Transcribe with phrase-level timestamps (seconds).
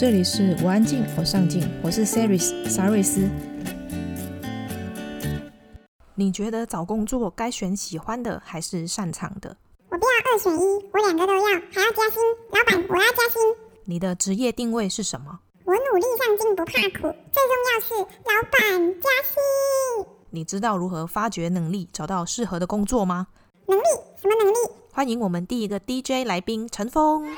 [0.00, 3.28] 这里是我安静，我上进，我是 Saris 沙瑞斯。
[6.14, 9.54] 你觉得找工作该选喜欢的还是擅长的？
[9.90, 12.22] 我不要二选一，我两个都要，还要加薪。
[12.50, 13.42] 老板，我要加薪。
[13.84, 15.38] 你的职业定位是什么？
[15.66, 17.14] 我努力上进，不怕苦。
[17.30, 20.06] 最重要是老板加薪。
[20.30, 23.26] 你知道如何发掘能力，找到适合的工作吗？
[23.66, 23.84] 能力？
[24.16, 24.56] 什么能力？
[24.94, 27.36] 欢迎我们第一个 DJ 来宾陈峰。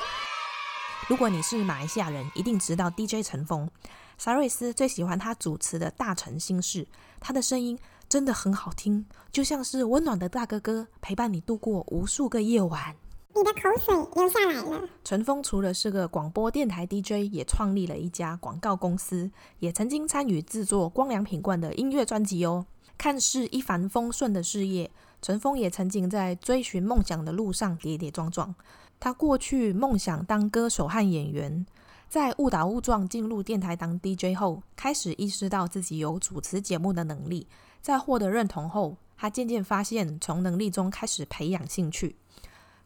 [1.09, 3.69] 如果你是马来西亚人，一定知道 DJ 陈峰。
[4.17, 6.83] 沙瑞斯最喜欢他主持的《大城心事》，
[7.19, 12.95] 他的声音真的很好听，就像是温暖的大哥哥，陪伴你度过无数个夜晚。
[13.35, 14.87] 你的口水流下来了。
[15.03, 22.65] 陈峰除了是个广播电台 DJ，也创立了一家广告公司，也曾经参与制作光良品冠的音乐专辑哦。
[22.97, 24.89] 看似一帆风顺的事业，
[25.21, 28.55] 陈峰也曾经在追寻梦想的路上跌跌撞撞。
[29.03, 31.65] 他过去梦想当歌手和演员，
[32.07, 37.45] 在误打误撞进入电台当 DJ 后，开始意识到自己有主持节目的能力。
[37.81, 42.15] 在获得认同后，他渐渐发现从能力中开始培养兴趣。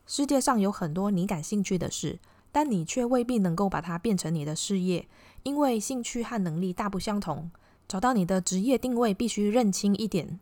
[0.07, 2.17] 世界上有很多你感兴趣的事，
[2.51, 5.07] 但你却未必能够把它变成你的事业，
[5.43, 7.51] 因为兴趣和能力大不相同。
[7.87, 10.39] 找到你的职业定位，必须认清一点，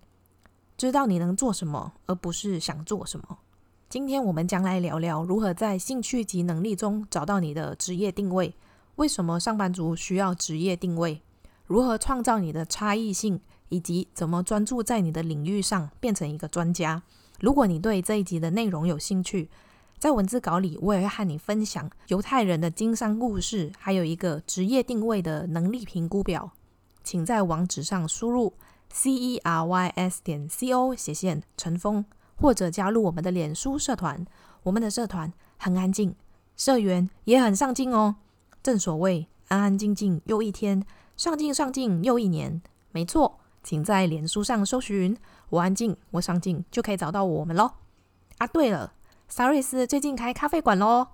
[0.78, 3.40] 知道你能做什么，而不是想做什么。
[3.88, 8.54] 今天我们将来聊聊如何在兴趣及能力中找到你的职业定位。
[8.96, 11.22] 为什么上班族需要职业定位？
[11.68, 13.40] 如何创造你的差异性？
[13.70, 17.04] 以及怎么专注在你的领域上变成一个专家？
[17.40, 19.50] 如果你对这一集的内容有兴趣，
[20.00, 26.52] 在文字稿里我也会和你分享犹太人的经商故事，还有一个职业定位的能力评估表。
[27.04, 28.54] 请在网址上输入
[28.92, 32.04] c e r y s 点 c o 斜线陈峰。
[32.36, 34.26] 或者加入我们的脸书社团，
[34.64, 36.16] 我们的社团很安静，
[36.56, 38.16] 社员也很上进哦。
[38.62, 40.86] 正所谓安安静静又一天，
[41.16, 42.62] 上进上进又一年。
[42.92, 45.16] 没错，请在脸书上搜寻
[45.50, 47.72] “我安静我上进”，就可以找到我们喽。
[48.38, 48.94] 啊，对了，
[49.28, 51.08] 沙瑞斯最近开咖啡馆喽。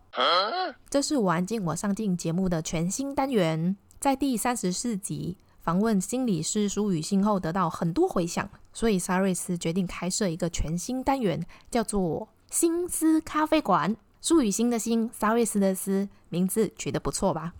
[0.89, 5.37] 这是我安静我上进节目的全新单元，在第三十四集。
[5.61, 13.95] 访问心理师苏雨欣后，得到很多回响，所以沙瑞斯决定开设一个全新单元，叫做“心思咖啡馆”。
[14.19, 17.53] 苏雨欣的心，沙瑞斯的思，名字取得不错吧？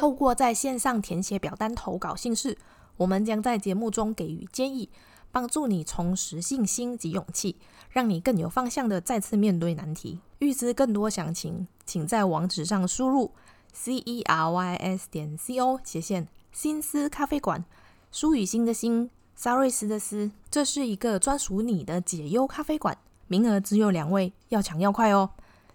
[0.00, 2.58] 透过在线上填写表单投稿心事，
[2.96, 4.88] 我们将在节目中给予建议，
[5.30, 7.56] 帮助你重拾信心及勇气，
[7.90, 10.20] 让你更有方向的再次面对难题。
[10.40, 13.32] 预知更多详情，请在网址上输入
[13.72, 16.26] c e r y s 点 c o 斜线。
[16.52, 17.64] 心思咖啡馆，
[18.10, 25.30] 苏雨欣的心，沙瑞斯的斯，这是一个专属你的解忧咖啡馆，名额只有两位，要抢要快哦！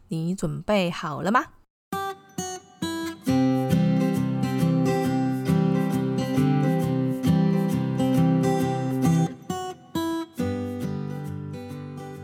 [0.09, 1.45] 你准备好了吗？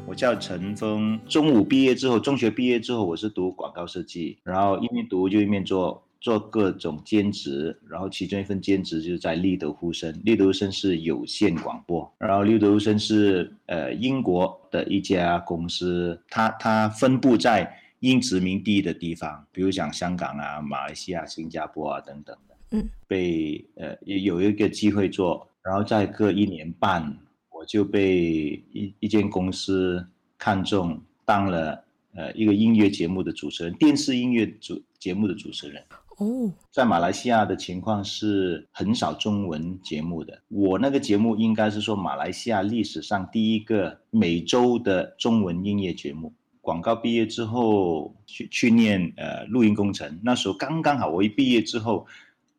[0.06, 6.04] 我叫陈峰，中五毕业之后，中学毕业之后，我是读广告设计，然后一面读就一面做。
[6.24, 10.18] 做各种兼职，然后其中一份兼职就是在立德呼声。
[10.24, 22.56] 立德呼声是有线广播，然后立德呼声是呃英国的一家公司，它它分布在英殖民地的地方，比如讲香港啊、马来西亚、新加坡啊等等的。
[22.72, 27.18] 嗯，被呃有一个机会做，然后再隔一年半，
[27.52, 30.02] 我就被一一间公司
[30.38, 31.84] 看中，当了
[32.16, 35.84] 呃一个音乐节目的主持人，电视音乐主节目的主持人。
[36.18, 40.42] 哦，在马来西亚的情况是很少中文节目的。
[40.48, 46.34] 我那个节目应该是说马来西亚历史上第一个每周的中文音乐节目。
[46.62, 52.06] 广告毕业之后去去念呃录音工程，那时候刚刚好，我一毕业之后，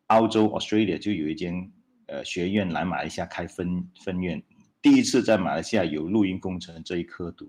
[0.08, 1.70] 澳洲 Australia 就有一间
[2.06, 4.43] 呃学院来马来西亚开分分院，
[4.82, 7.49] 第一次在马来西亚有录音工程这一科读。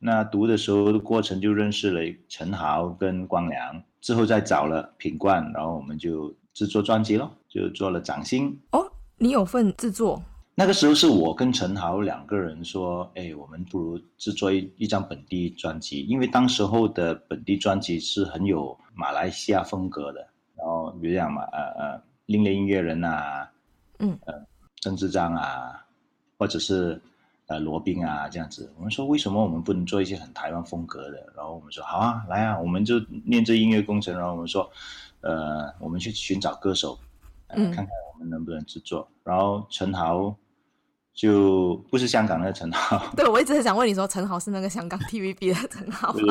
[0.00, 3.84] 那读的时候的过程就认识了陈豪跟光良。
[4.02, 8.54] 之后再找了品冠，然后我们就制作专辑咯，就做了掌心。
[8.72, 8.84] 哦，
[9.16, 10.22] 你有份制作？
[10.54, 20.20] 那个时候是我跟陈豪两个人说，哎，我们不如制作一一张本地专辑，因为当时候的本地专辑是很有马来西亚风格的，
[20.54, 23.50] 然后，比如讲嘛，呃呃，另类音乐人啊，
[23.98, 24.34] 嗯，呃，
[24.80, 25.82] 郑智章啊，
[26.36, 27.00] 或者是
[27.52, 31.32] 呃罗宾啊这样子，我们说为什么我们不能做一些很台湾风格的？
[31.36, 34.70] 然后我们说好啊，来啊，我们就念这音乐工程，然后我们说，
[35.20, 36.98] 呃，我们去寻找歌手，
[37.48, 39.06] 看看我们能不能制作。
[39.22, 40.34] 然后陈豪。
[41.14, 46.24] 就不是香港那个陈豪， 对，我一直很想问你说，陈豪是那个香港 TVB 的陈豪，是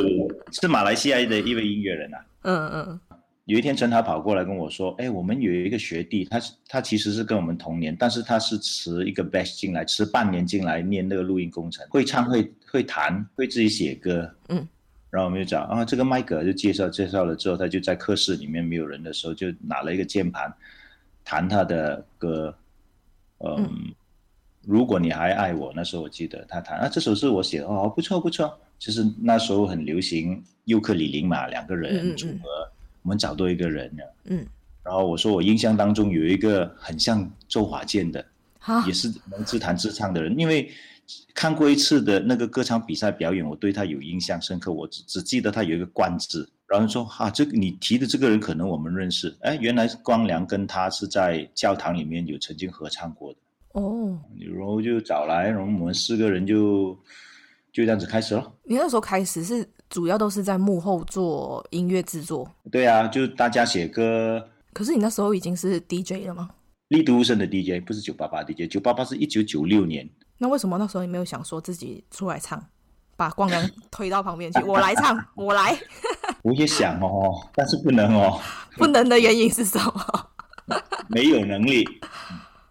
[0.62, 2.26] 是马来西亚的一位音乐人啊。
[2.42, 3.00] 嗯嗯。
[3.52, 14.66] 有一天，陈豪跑过来跟我说：“哎，我们有一个学弟，他是他其实是跟我们同年，但是他是迟一个 batch 进来，迟半年进来念那个录音工程，会唱会会弹，会自己写歌。”嗯。
[15.10, 20.50] 然后我们就讲啊，这个麦克就介绍介绍了之后，他就在课室里面没有人的时候，就拿了一个键盘，
[21.26, 22.56] 弹他的歌，
[23.40, 23.68] 嗯。
[23.70, 23.94] 嗯
[24.66, 28.58] 如果你还爱我，那时候我记得他弹啊，这首是我写的哦，不错不错。
[28.80, 32.72] 就是那时候很流行尤克里里嘛，两个人组合，嗯嗯，
[33.04, 34.16] 我们找到一个人了。
[34.26, 34.46] 嗯。
[34.84, 38.26] 然后我说我印象当中有一个很像周华健的，
[38.60, 40.72] 哈也是能自弹自唱的人，因为
[41.36, 44.72] 看过一次的那个歌唱比赛表演，我对他有印象深刻。
[44.72, 53.40] 我只只记得他有一个冠字，然后说啊，这个你提的这个人可能我们认识，哎，原来光良跟他是在教堂里面有曾经合唱过的。
[53.74, 56.98] 哦，然后就找来，然后我们四个人就
[57.72, 58.52] 就这样子开始了。
[58.64, 62.50] 你那时候开始是主要都是在幕后做音乐制作？
[62.72, 64.50] 对啊，就大家写歌。
[64.72, 66.50] 可是你那时候已经是 DJ 了吗？
[66.88, 70.10] 立都声的 DJ 不是九八八 DJ，九八八是一九九六年。
[70.38, 72.66] 那为什么那时候你没有想说自己出来唱，
[73.18, 75.78] 把光良推到旁边去， 我来唱，我来。
[76.42, 78.40] 我也想哦，但是不能哦。
[78.78, 80.30] 不能的原因是什么？
[81.10, 81.86] 没有能力。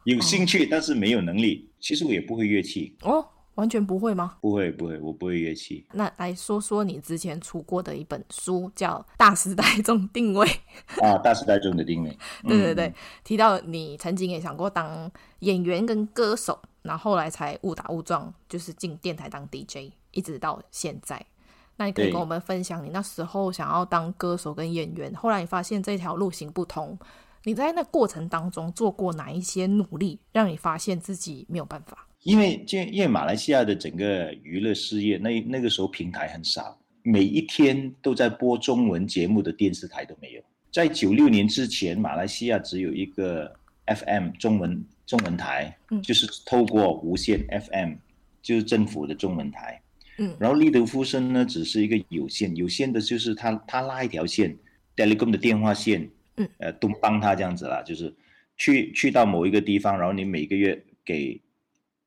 [0.04, 1.68] 有兴趣，但是没有能力。
[1.78, 3.26] 其实我也不会乐器哦，
[3.60, 4.38] 完全不会吗？
[4.40, 5.86] 不会，不会，我不会乐器。
[5.92, 10.46] 那来说说你之前出过的一本书，叫《大时代中定位》
[11.04, 12.10] 啊，《大时代中的定位》。
[12.48, 15.10] 对对对，嗯、提到你曾经也想过当
[15.40, 21.24] 演员跟歌手，然后后来才误打误撞，就是进电台当 DJ，一直到现在。
[21.76, 26.98] 那你可以跟我们分享你那时候想要当歌手跟演员，后来你发现这条路行不通。
[27.44, 32.06] 你在那过程当中做过哪一些努力，让你发现自己没有办法？
[32.22, 40.42] 因为，因为马来西亚的整个娱乐事业，那那个时候平台很少，每一天都在播中文节目的电视台都没有。
[40.70, 43.52] 在九六年之前，马来西亚只有一个
[43.86, 47.94] FM 中文中文台，嗯，就是透过无线 FM，
[48.42, 49.80] 就是政府的中文台，
[50.18, 54.56] 嗯，然后利德夫生呢，只是一个有线，有线的就是他他拉一条线
[54.96, 56.08] ，Telecom 的电话线。
[56.36, 58.14] 嗯呃，都帮他这样子啦，就是
[58.56, 61.38] 去去到某一个地方，然后你每个月给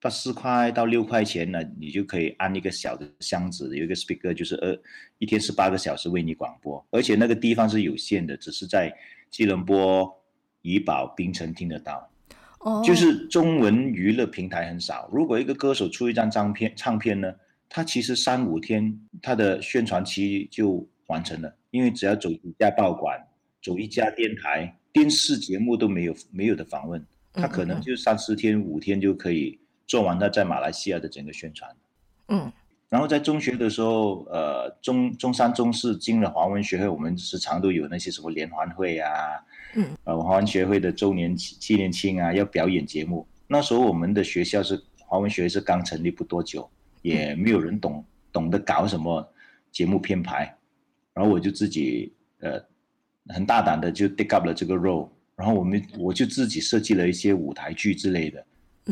[0.03, 4.77] 八四块到六块钱呢，你就可以安一个小的箱子，有一个 speaker，就是呃
[5.17, 8.94] 一天十八个小时为你广播，而且那个地方是有限的，只是在
[9.29, 10.13] 吉隆坡、
[10.61, 12.11] 怡保、槟城听得到。
[12.59, 15.09] 哦，就是中文娱乐平台很少。
[15.09, 17.33] 如果一个歌手出一张唱片，唱片呢，
[17.69, 23.17] 他其实三五天他的宣传期就完成了，因为只要走一家报馆。
[23.61, 27.01] 走一家电台，电视节目都没有没有的访问，
[27.31, 29.57] 他可能就三四天、五天就可以
[29.94, 31.69] 做完他在马来西亚的整个宣传。
[32.30, 32.51] 嗯，
[32.90, 39.12] 然后在中学的时候，呃，中中三、中四进了华文学会，我们时常都有那些什么联欢会啊，
[39.75, 43.28] 嗯，呃，华文学会的周年纪念庆啊，要表演节目。
[43.45, 46.68] 那时候我们的学校是华文学会是刚成立不多久，
[47.04, 49.23] 也没有人懂懂得搞什么
[49.71, 50.57] 节目编排，
[51.14, 52.59] 然后我就自己呃。
[53.30, 55.07] 很大胆的就 take up 了这个 role，
[55.38, 58.45] 然后我们我就自己设计了一些舞台剧之类的，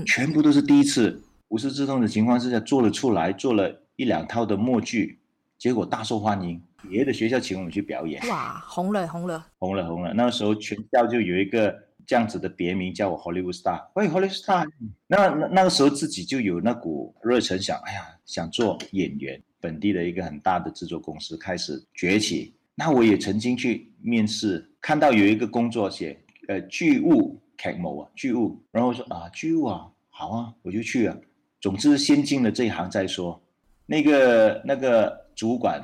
[0.05, 5.19] 全部都是第一次，无师自通的情况之下做了出来，做了一两套的默剧，
[5.57, 14.67] 结果大受欢迎，别的学校请我们去表演，哇，红了红了，红了红了，那个时候全校就有一个这样子的别名叫我 Hollywood Star，喂 Hollywood Star，
[15.07, 22.53] 那那那个时候自己就有那股热忱想，哎呀，想做演员，本地的一个很大的制作公司开始崛起。
[22.75, 26.17] 那我也曾经去面试，看到有一个工作写，
[26.47, 31.15] 呃，剧务剧务啊，巨物，然后我说啊，巨物啊，好啊，我就去啊。
[31.59, 33.39] 总之，先进了这一行再说。
[33.85, 35.81] 那个那个主管，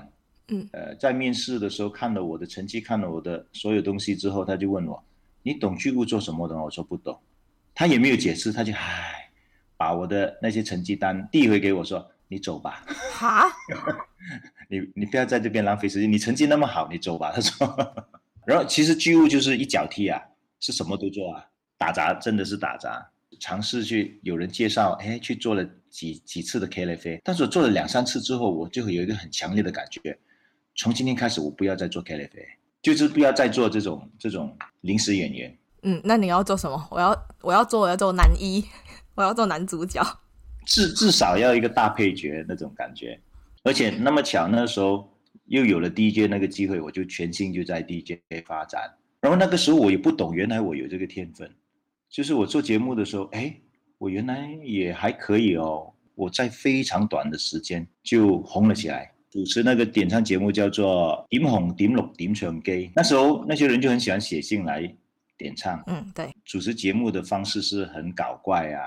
[0.47, 5.03] 嗯，呃，在面试的时候看了我的成绩，看了我的所有东西之后，他就问我，
[5.43, 6.63] 你懂巨物做什么的吗？
[6.63, 7.19] 我说不懂。
[7.75, 9.29] 他也没有解释，他就唉，
[9.75, 12.83] 把我的那些成绩单递回给我说，你走吧。
[13.11, 13.45] 哈？
[14.67, 17.31] 你你不要在这边浪费时间，你成绩那么好，你走吧。
[17.31, 17.95] 他说，
[18.47, 20.19] 然后其实巨物就是一脚踢啊，
[20.59, 21.45] 是什么都做啊，
[21.77, 23.05] 打杂真的是打杂，
[23.39, 30.17] 尝试去有人介绍，哎，去做了几几次的 KLF，但是我做了两三次之后，我就会有一个很强烈的感觉，
[30.75, 32.29] 从今天开始我不要再做 KLF，
[32.81, 35.57] 就是不要再做这种这种临时演员。
[35.83, 36.87] 嗯，那你要做什么？
[36.89, 38.65] 我要我要做我要做男一，
[39.15, 40.03] 我要做男主角，
[40.65, 43.19] 至至少要一个大配角那种感觉。
[43.63, 45.07] 而且那么巧，那时候
[45.45, 48.81] 又有了 DJ 那个机会，我就全心就在 DJ 发展。
[49.19, 51.49] 然后那个时候我也不懂，原来我有这个天分。
[52.09, 53.55] 就是我做节目的时候，哎，
[53.97, 55.91] 我原来也还可以哦。
[56.15, 59.11] 我在非常短的时间就红了起来。
[59.29, 64.93] 主持那个点唱节目叫做《点红点绿点唱机》，那时候那些人就很喜欢写信来。
[65.39, 68.81] 点唱，嗯，对，主持节目的方式是很搞怪啊，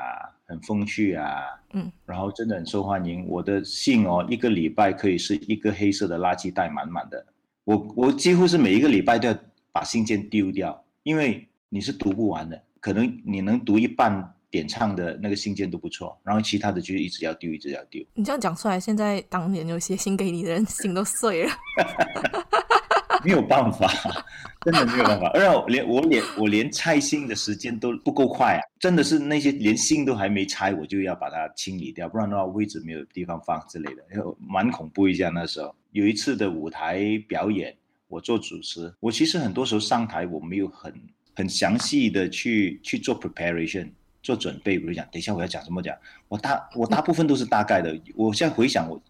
[0.47, 3.25] 很风趣啊，嗯，然后真的很受欢迎。
[3.29, 7.25] 我的信哦，一个礼拜可以是一个黑色的垃圾袋满满的，
[7.62, 9.39] 我我几乎是每一个礼拜都要
[9.71, 18.05] 把信件丢掉，因为你是读不完的，可能你能读一半点唱的那个信件都不错，然后其他的就一直要丢，一直要丢。
[18.15, 21.53] 你这样讲出来，现在当年有些信给你的人心都碎了。
[23.23, 23.87] 没有办法，
[24.63, 25.29] 真的没有办法。
[25.35, 28.61] 而且我连我连我连拆信的时间都不够快啊！
[28.79, 34.03] 真的是那些连信都还没拆，我就要把它清理掉，不然的话位置没有地方放之类的，
[34.39, 35.29] 蛮恐怖一下。
[35.29, 37.77] 那时候有一次的舞台表演，
[38.09, 40.91] 我做主持，我其实很多时候上台我没有很
[41.41, 43.91] 很详细的去去做 preparation
[44.23, 45.97] 做准备，比如讲等一下我要讲什么讲，
[46.29, 47.99] 我大我大部分都是大概的。
[48.15, 49.01] 我现在回想我，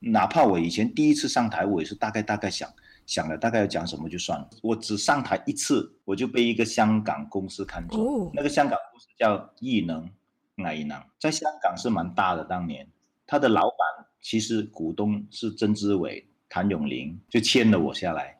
[0.00, 2.68] 哪怕我以前第一次上台，我也是大概大概想。
[3.06, 4.48] 想了大概要讲什么就算了。
[4.62, 8.00] 我只上台一次，我就被一个香港公司看中。
[8.00, 10.08] 哦、那个香港公司叫艺能，
[10.74, 12.42] 艺能在香港是蛮大的。
[12.44, 12.88] 当年
[13.26, 18.33] 他的老板其实股东是曾志伟、谭咏麟，就签了我下来，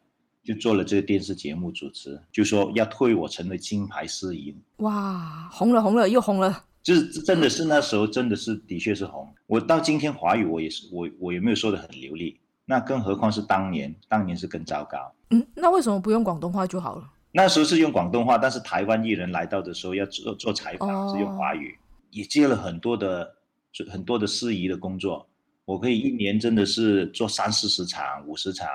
[0.45, 4.55] 就做了这个电视节目主持，就说要推我成为金牌司仪。
[4.77, 9.27] 哇，红了红了又红了，就是真的是那时候真的是的确是红。
[9.47, 12.39] 我到今天华语我也是我我也没有说的很流利。
[12.67, 14.99] 那更何况是当年，当年是更糟糕。
[15.31, 17.11] 嗯，那为什么不用广东话就好了？
[17.31, 21.79] 那时候是用广东话，但是台湾艺人来到的时候要做做采访是用华语，哦、
[22.11, 23.35] 也接了很多的
[23.91, 25.27] 很多的司仪的工作。
[25.67, 28.69] 我可以一年真的是做三四十场、五十场，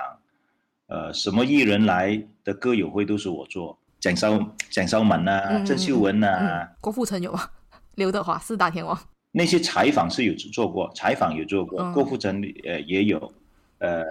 [0.90, 3.78] 呃，什么艺人来的歌友会都是我做。
[3.98, 7.50] 郑秀郑秀文啊，郑、嗯、秀文啊，嗯、郭富城有啊，
[7.96, 8.98] 刘德华四大天王。
[9.32, 13.32] 那些采访是有做过，采访有做过，嗯、郭富城呃也有。
[13.78, 14.02] 呃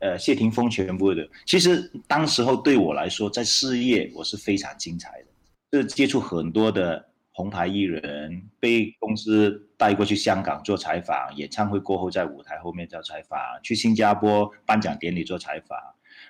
[0.00, 5.26] 呃，谢霆锋全部的，其实当时候对我来说，在事业我是非常精彩的，
[5.70, 15.78] 就是接触很多的红牌艺人，被公司带过去香港做采访，演唱会过后在舞台后面做采访，去新加坡颁奖典礼做采访，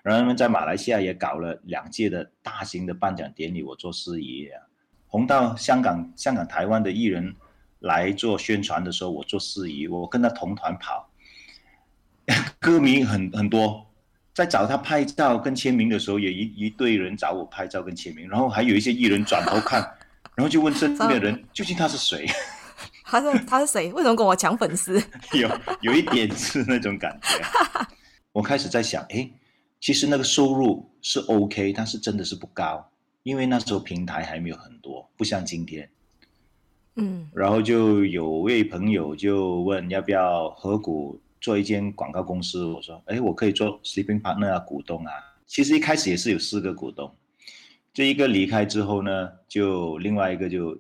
[0.03, 4.63] 然后他们在马来西亚也搞了两届的大型的颁奖典礼，我做司仪啊，
[5.07, 7.35] 红到香港、香港、台湾的艺人
[7.81, 11.09] 来做宣传的时候，我做司仪，我跟他同团跑。
[12.59, 13.87] 歌迷很很多，
[14.35, 19.81] 在找他拍照跟签名的时候，也一一堆人找我拍照跟签名，然后还有一些艺人转头看，
[20.35, 22.27] 然后就问身边的人究竟他是谁？
[23.03, 23.91] 他是他是谁？
[23.95, 25.03] 为什么跟我抢粉丝？
[25.33, 25.51] 有
[25.81, 27.41] 有一点是那种感觉。
[28.33, 29.31] 我开始在想，哎，
[29.81, 32.91] 其实那个收入是 OK，但是真的是不高，
[33.23, 35.89] 因为那时候平台还没有很多，不像今天。
[36.97, 37.29] 嗯。
[37.33, 41.21] 然后就有位朋友就问要不要合股。
[41.41, 45.13] 做一间广告公司，我说，哎，我可以做 sleeping partner 啊，股东啊。
[45.47, 47.15] 其实一开始也是有四个股东，
[47.95, 50.77] 这一个离开之后呢，就另外一个就，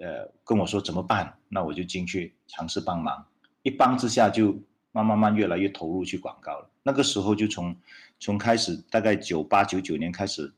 [0.00, 1.32] 呃，跟我说怎么办？
[1.48, 3.24] 那我就进去尝试帮忙。
[3.62, 4.52] 一帮之下，就
[4.90, 6.68] 慢慢慢越来越投入去广告了。
[6.82, 7.72] 那个时候就从
[8.20, 10.52] 从开始大概九八九九年开始。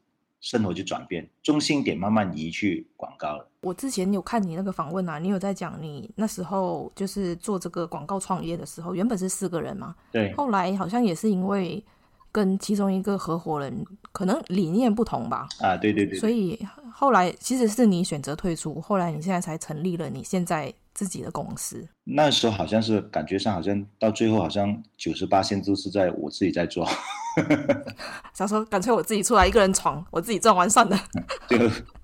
[0.45, 3.49] 生活就转变，中心点慢慢移去广告了。
[3.61, 11.81] 我之前有看你那个访问啊，你有在讲你那时候就是做这个广告创业的时候，原本是四个人嘛，对，后来好像也是因为
[12.33, 16.59] 跟其中一个合伙人可能理念不同吧，啊，对对对，所以
[16.93, 21.89] 后来其实是你选择退出，后来你现在才成立了你现在自己的公司。
[22.05, 26.89] 那时候好像是感觉上好像到最后好像九十八线都是在我自己在做。
[28.35, 30.99] 想说干脆我自己出来一个人闯，我自己赚完算了。
[31.49, 31.57] 就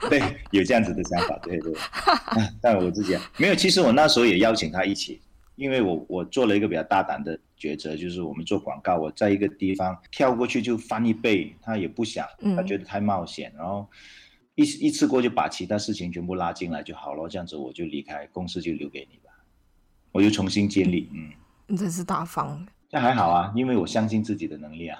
[0.09, 1.73] 对，有这样子的想法，对对。
[1.75, 3.55] 啊、但我自己啊，没有。
[3.55, 5.21] 其实我那时候也邀请他一起，
[5.57, 12.27] 因为我我做了一个比较大胆的抉择，就是我们做广告，我在一个地方跳过去就翻一倍，他也不想，
[12.57, 13.87] 他觉得太冒险，嗯、然后
[14.59, 19.31] 一一次过就把其他事情全部拉进来就好了，这样子我就离开公司就留给你吧，
[20.11, 21.09] 我就重新建立。
[21.15, 21.31] 嗯，
[21.69, 22.67] 你真是大方。
[22.89, 24.99] 这还好啊，因为我相信自己的能力啊。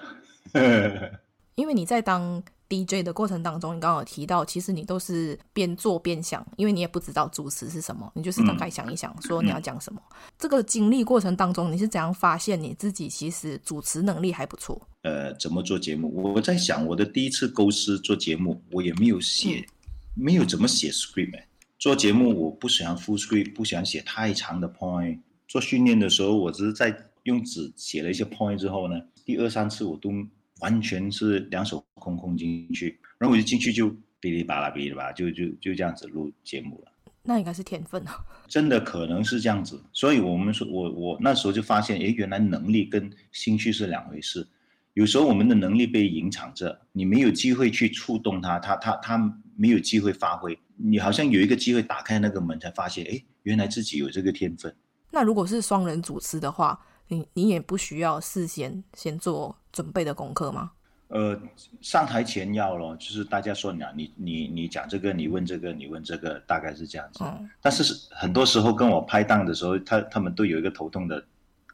[1.55, 9.99] 因为你在当 DJ 的过程当中，你刚刚有提到，其实你都是边做边想，因为你也不知道主持是什么，你就是大概想一想，说你要讲什么。
[10.11, 14.79] 嗯、这个经历过程当中，你是怎样发现你自己其实主持能力还不错？
[15.01, 16.13] 呃，怎么做节目？
[16.13, 19.65] 我在想，我的第一次构思做节目，我也没有写，嗯、
[20.13, 21.41] 没有怎么写 script。
[21.79, 25.19] 做节目我不喜欢 full script，不喜欢写太长的 point。
[25.47, 30.11] 做训练的时候，我只是在用纸写了一些 point 之后呢，第二三次我都。
[30.59, 33.87] 完全是两手空空进去，然后我就进去就
[34.21, 36.91] 哔哩吧啦哔哩吧，就就就这样子录节目了。
[37.21, 38.25] 那应该是天分啊！
[38.47, 44.47] 真的可能是这样子，所以我们说，我我那时候就发现，诶，原来能力跟兴趣是两回事。
[44.93, 50.57] 有时候我们的能力被隐藏着，你没有机会去触动它，它它它没有机会发挥。
[50.75, 54.73] 你好像有一个机会打开那个门，才发现，诶，原来自己有这个天分。
[55.11, 60.71] 那如果是双人主持的话，你你也不需要事先先做准备的功课吗？
[61.07, 61.35] 呃，
[61.81, 67.23] 上台前要咯，就是大家说你你你你讲这个，你问这个，你问这个，大概是这样子。
[67.23, 71.25] 嗯、但是很多时候跟我拍档的时候，他他们都有一个头痛的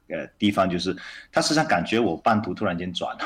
[0.08, 0.96] 呃地方，就是
[1.34, 3.26] 他时常感觉我半途突然间转了，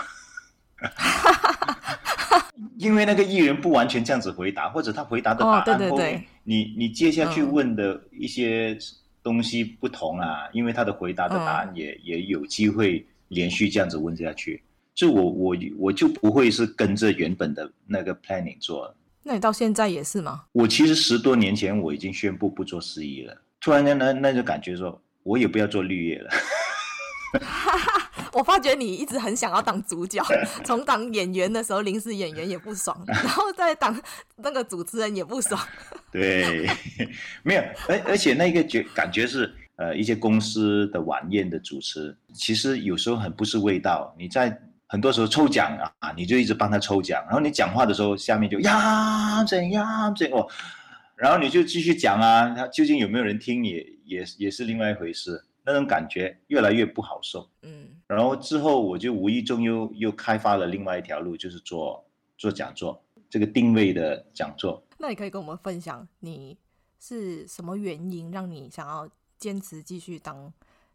[2.77, 8.75] 因为那个艺人不完全这样子回答，或者他回答的答案，哦、对对对，你你接下去问的一些。
[9.21, 14.63] 嗯东西不同啊，因为他的回答的答案也、嗯、也有机会连续这样子问下去，
[14.95, 18.95] 就我我我就不会是跟着原本的那个 planning 做。
[19.21, 20.45] 那你到现在也是吗？
[20.53, 26.29] 我其实十多年前我已经宣布不做司仪了，突然间呢，那就感觉说我也不要做绿叶了。
[28.33, 30.23] 我发觉你一直很想要当主角，
[30.63, 33.99] 从当演员的时候临时演员也不爽，然后再当
[34.37, 35.59] 那个主持人也不爽。
[36.11, 36.67] 对，
[37.43, 44.13] 没有，而而且那个觉感觉是，呃，一些公司的晚宴的主持，其实有时候很不是味道。
[44.17, 44.55] 你在
[44.87, 50.47] 很多时候抽奖啊，你就一直帮他抽奖，然后你讲话的时候，下面就呀怎样怎样，
[51.15, 55.43] 然后你就继续讲啊，他究竟有没有人听也，也也也是另外一回事。
[55.65, 62.03] 那种感觉越来越不好受，嗯，然后之后我就无意中又又开发了另外一条路，就是做
[62.39, 62.99] 做讲座，
[63.29, 64.83] 这个定位的讲座。
[64.97, 66.57] 那你可以跟我们分享，你
[66.99, 70.51] 是什么原因让你想要坚持继续当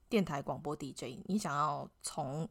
[0.08, 1.20] 电台广播 DJ？
[1.26, 2.48] 你想要从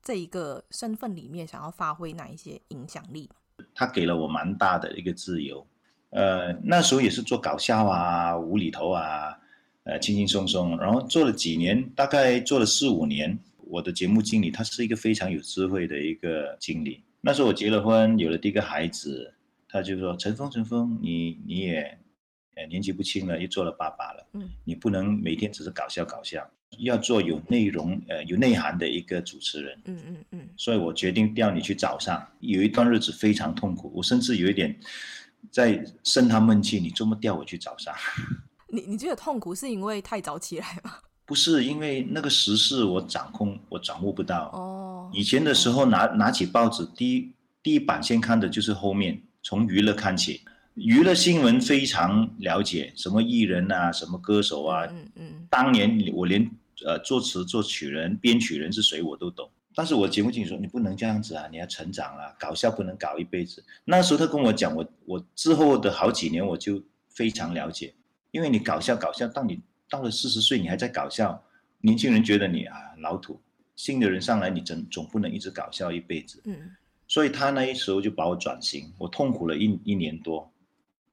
[0.00, 3.28] 这一个身份里面想要发挥哪一些影响力？
[3.74, 5.66] 他给了我蛮大的一个自由，
[6.10, 9.36] 呃，那时候也是做搞笑啊、无厘头啊。
[9.82, 13.38] 呃，轻轻松松，然后做了几年，大概做了四五年。
[13.68, 17.02] 我的节目经理他是一个非常有智慧的一个经理。
[17.20, 19.32] 那时候我结了婚，有了第一个孩子，
[19.68, 21.98] 他就说：“陈峰，陈峰，你你也
[22.56, 26.46] 呃年纪不轻了，又做了爸爸了，嗯，你不能每天只是搞笑搞笑，
[26.80, 30.48] 要做有内容呃有内涵的一个主持人。”嗯嗯嗯。
[30.56, 32.24] 所以我决定调你去早上。
[32.40, 34.78] 有一段日子非常痛苦，我甚至有一点
[35.50, 37.94] 在生他闷气，你这么调我去早上。
[38.68, 40.98] 你你觉得痛苦是因为太早起来吗？
[41.26, 44.50] 不是，因为那个时事我掌控，我掌握不到。
[44.52, 45.10] 哦。
[45.12, 47.32] 以前的时候拿拿起报纸，第一
[47.62, 50.42] 第一版先看的就是后面，从娱乐看起，
[50.74, 54.84] 娱乐新闻非常了解，什么艺人啊，什么歌手啊。
[54.90, 55.46] 嗯嗯。
[55.48, 56.50] 当年我连
[56.84, 59.48] 呃作词作曲人、编曲人是谁我都懂。
[59.76, 63.64] 但是我节目经理说，你不能这样子啊，你要成长啊，搞笑不能搞一辈子。
[63.84, 67.94] 那时候他跟我讲，我我之后的好几年我就非常了解。
[68.30, 69.60] 因为你搞笑搞笑，当你
[69.94, 71.40] 到了四十岁，你还在搞笑，
[71.80, 73.40] 年轻人觉得你啊老土，
[73.76, 76.42] 新的人上来，你总总不能一直搞笑一辈子。
[76.46, 76.72] 嗯，
[77.06, 80.52] 所以他那时候就把我转型，我痛苦了一一年多，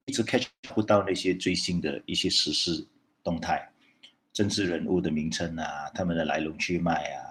[0.05, 2.83] 一直 catch 不到那些最新的一些时事
[3.23, 3.69] 动态，
[4.33, 7.21] 政治人物的名称啊，他们的来龙去脉啊，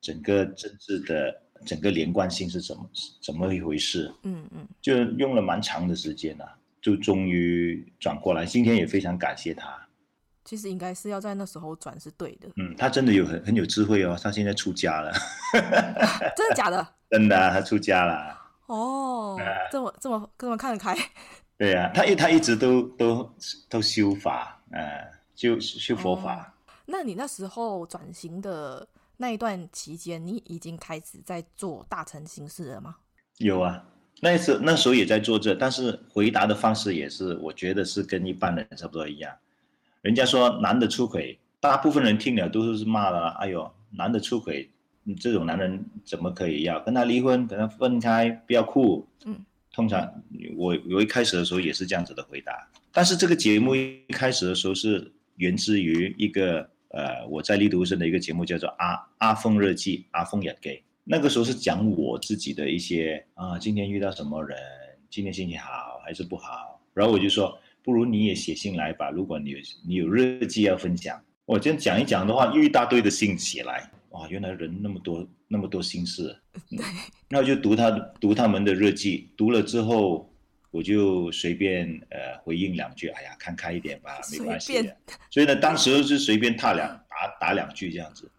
[0.00, 2.88] 整个政治的整个连贯性是怎么
[3.20, 4.14] 怎么一回事？
[4.22, 6.54] 嗯嗯，就用了蛮长的时间啊。
[6.80, 9.87] 就终于转过来，今天也非常感谢他。
[10.48, 12.48] 其实应该是要在那时候转是对的。
[12.56, 15.12] 嗯，他真的有很很有智慧哦，他现在出家了。
[16.34, 16.88] 真的假的？
[17.10, 18.34] 真的，他出家了。
[18.64, 20.96] 哦，呃、这么这么这么看得开。
[21.58, 23.30] 对啊，他一他一直都都
[23.68, 26.40] 都修法，呃，修修佛法。
[26.40, 26.72] 哦。
[26.86, 32.96] 那你那时候转型的那一段期间，你已经开始在做大乘心事了吗？
[33.36, 33.84] 有啊。
[34.22, 39.30] 那时那时候也在做这，但是回答的方式也是，我觉得是跟一般人差不多一样。
[40.08, 44.66] 人家说男的出轨，大部分人听了都是骂了，哎呦，男的出轨，
[45.02, 49.06] 你这种男人怎么可以要跟他离婚，跟他分开，不要哭。
[49.26, 50.10] 嗯，通常
[50.56, 52.54] 我我一开始的时候也是这样子的回答。
[52.90, 60.82] 但是这个节目一开始的时候是源自于一个呃我在立德生的一个节目叫做阿阿峰日记，阿峰日记。
[61.04, 64.56] 那个时候是讲我自己的一些啊，今天遇到什么人，
[65.10, 76.36] 今天心情好还是不好，然后我就说，不如你也写信来吧，如果你有你有日记要分享，我这样讲一讲的话，又一大堆的信写来，哇，原来人那么多那么多心事，
[76.68, 76.84] 对，
[77.30, 80.30] 然后就读他读他们的日记，读了之后。
[80.70, 84.94] 我就随便呃回应两句，哎呀，看开一点吧，没关系的。
[85.30, 88.30] 所以呢，当时是随便踏两打打两句这样子，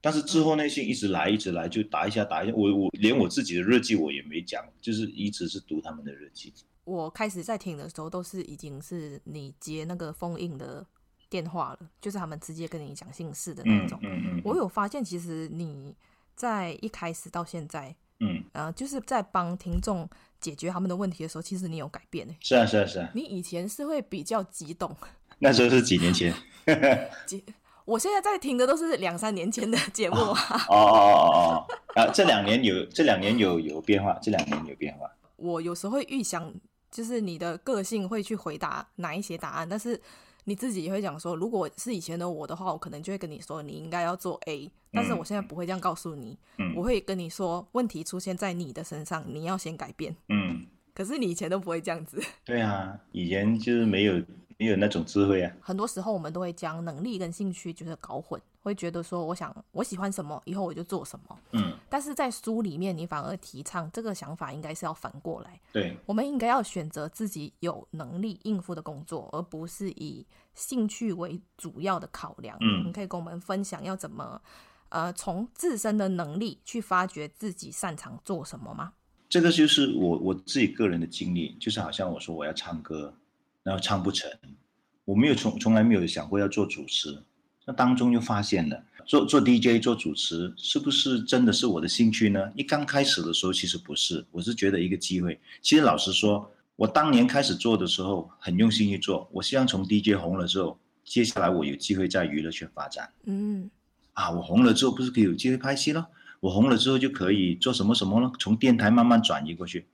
[0.00, 2.52] 但是之后那信一直来一直来，就打一下打一下。
[2.54, 6.52] 我我连我自己的日记我也没讲，就是一直是读他们的日记。
[6.84, 10.86] 我开始在听的时候，都是已经是你接那个封印的
[11.28, 13.98] 电话了，就是他们直接跟你讲姓氏的那种。
[14.02, 14.42] 嗯嗯，嗯。
[14.44, 15.94] 我有发现，其实你
[16.34, 20.08] 在一开始到现在，嗯，呃，就是在帮听众。
[20.40, 22.36] 解决他们的问题的时候，其实你有改变呢。
[22.38, 23.10] 是啊，是啊，是啊。
[23.14, 24.94] 你以前是会比较激动。
[25.38, 26.34] 那时候是几年前。
[27.86, 30.66] 我现在在听的都是两三年前的节目啊。
[30.68, 31.66] 哦哦哦哦
[31.96, 32.02] 哦。
[32.02, 35.10] 啊，这两年有，这两年有有变化，这两年有变化。
[35.36, 36.52] 我有时候会预想，
[36.94, 40.00] 就是你的个性会去回答哪一些答案，但是。
[40.46, 54.22] 你自己也会讲说，如果是以前的我的话，我可能就会跟你说，你应该要做 A，但是我现在不会这样告诉你，嗯，我会跟你说，问题出现在你的身上，你要先改变，嗯，可是你以前都不会这样子， 对啊，以前就是没有。
[54.58, 55.52] 没有那种智慧啊！
[55.60, 61.38] 很多时候我们都会将能力跟兴趣就是搞混，会觉得说，我想我喜欢什么，以后我就做什么。
[61.52, 65.60] 嗯，但是在书里面，你反而提倡这个想法应该是要反过来。
[65.72, 72.56] 对，我们应该要选择自己有能力应付的工作，而不是以兴趣为主要的考量。
[72.60, 74.40] 嗯，你可以跟我们分享要怎么，
[74.90, 78.92] 呃，从自身的能力去发掘自己擅长做什么吗？
[79.28, 83.12] 这个就是我我自己个人的经历，就是好像我说我要唱歌。
[83.64, 84.30] 然后唱不成，
[85.04, 87.18] 我没有从从来没有想过要做主持，
[87.64, 92.52] 那当中就发现了做做 DJ 做主持是不是真的是我的兴趣呢？
[92.54, 95.40] 一刚开始的时候其实不是，我是觉得一个机会。
[95.62, 103.10] 其实老实说，我当年开始做的时候很用心去做，我希望从 DJ 红了之后，接下来我有机会在娱乐圈发展。
[103.24, 103.70] 嗯，
[104.12, 106.06] 啊，我红了之后不是可以有机会拍戏了？
[106.40, 108.30] 我红了之后就可以做什么什么了？
[108.38, 109.86] 从电台慢慢转移过去。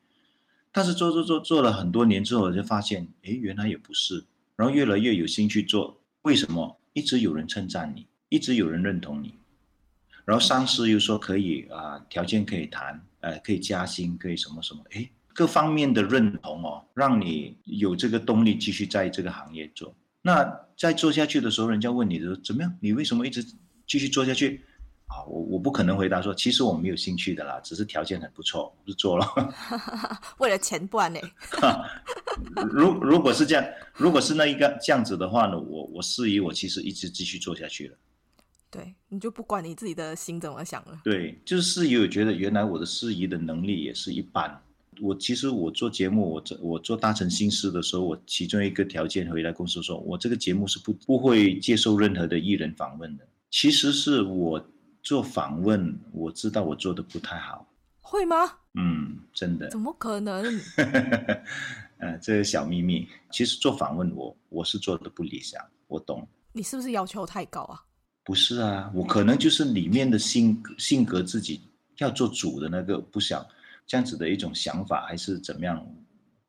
[0.72, 4.24] 但是做做做做了很多年之后，就发现，哎，原来也不是。
[4.56, 6.78] 然后越来越有兴趣做，为什么？
[6.92, 9.34] 一直有人称赞你，一直有人认同你。
[10.24, 19.94] 然后上司又说可以啊、条件可以谈，呃，可以加薪，可以什么什么，哎，各方面的认同哦，让你有这个动力继续在这个行业做。
[20.22, 20.44] 那
[20.76, 22.76] 在做下去的时候，人家问你的怎么样？
[22.80, 23.44] 你为什么一直
[23.86, 24.62] 继续做下去？
[25.10, 29.26] 啊，我我不可能回答说，其实我没有兴趣的啦，只是条件很不错，我就做了。
[30.38, 31.18] 为了钱不然呢？
[32.70, 37.96] 如如果是这样，如果是那一个这样子的话呢，我我司仪我其实一直继续做下去了。
[38.70, 41.00] 对，你就不管你自己的心怎么想了。
[41.02, 44.62] 对，就是司仪，我觉得原来我的事宜的能力也是一般。
[45.00, 53.26] 我其实我做节目，我做我做大城心思的时候，我其中一个条件回来公司说，我这个节目是不不会接受任何的艺人访问的。
[53.50, 54.64] 其实是我。
[55.02, 57.66] 做访问，我知道我做的不太好，
[58.00, 58.36] 会吗？
[58.74, 59.68] 嗯，真的。
[59.70, 60.44] 怎么可能？
[61.98, 63.08] 呃，这个小秘密。
[63.30, 66.26] 其实做访问我，我我是做的不理想，我懂。
[66.52, 67.82] 你是不是要求太高啊？
[68.24, 71.60] 不是啊，我可能就是里面的性格性格自己
[71.98, 73.44] 要做主的那个，不想
[73.86, 75.84] 这样子的一种想法，还是怎么样，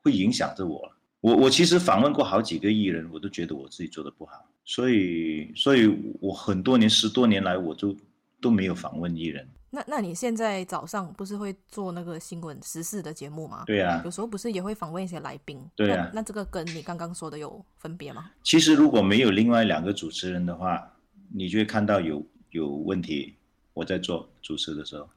[0.04, 0.92] 会影响着我。
[1.22, 5.88] 我我其实访问过好几个艺人，我都觉得我自己做的不好，所以，所以
[6.20, 7.96] 我很多年十多年来，我就。
[8.42, 9.48] 都没有访问艺人。
[9.70, 13.64] 那那你现在早上不是会做那个新闻时事的节目吗？
[13.66, 15.66] 对啊，有时候不是也会访问一些来宾。
[15.78, 18.32] 对啊，那，那这个跟你刚刚说的有分别吗？
[18.44, 20.92] 其实如果没有另外两个主持人的话，
[21.34, 23.36] 你就会看到有有问题。
[23.74, 25.08] 我在做主持的时候，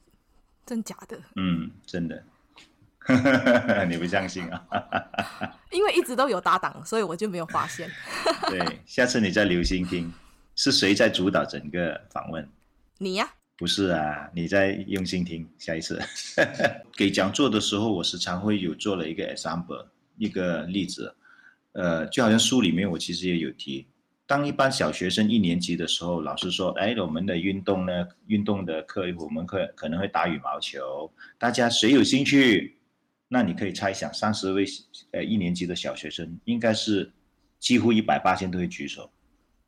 [0.65, 1.19] 真假的？
[1.35, 2.23] 嗯，真的。
[3.89, 4.65] 你不相信啊？
[5.73, 7.91] 因为一直都有搭档，所以我就没有发现。
[8.49, 10.11] 对，下次你再留心听，
[10.55, 12.49] 是谁在主导整个访问？
[12.99, 15.49] 你呀、不是啊，你在用心听。
[15.59, 16.01] 下一次
[16.97, 19.85] 给讲座的时候，我时常会有做了一个 example，
[20.17, 21.13] 一个例子。
[21.73, 23.85] 呃，就好像书里面我其实也有提，
[24.27, 32.79] 当一般小学生一年级的时候，老师说：“哎，我们的运动呢，运动的课，我们可可能会打羽毛球，大家谁有兴趣？”
[33.27, 34.65] 那你可以猜想，三十位
[35.11, 37.11] 呃一年级的小学生，应该是
[37.59, 39.11] 几乎一百八千都会举手。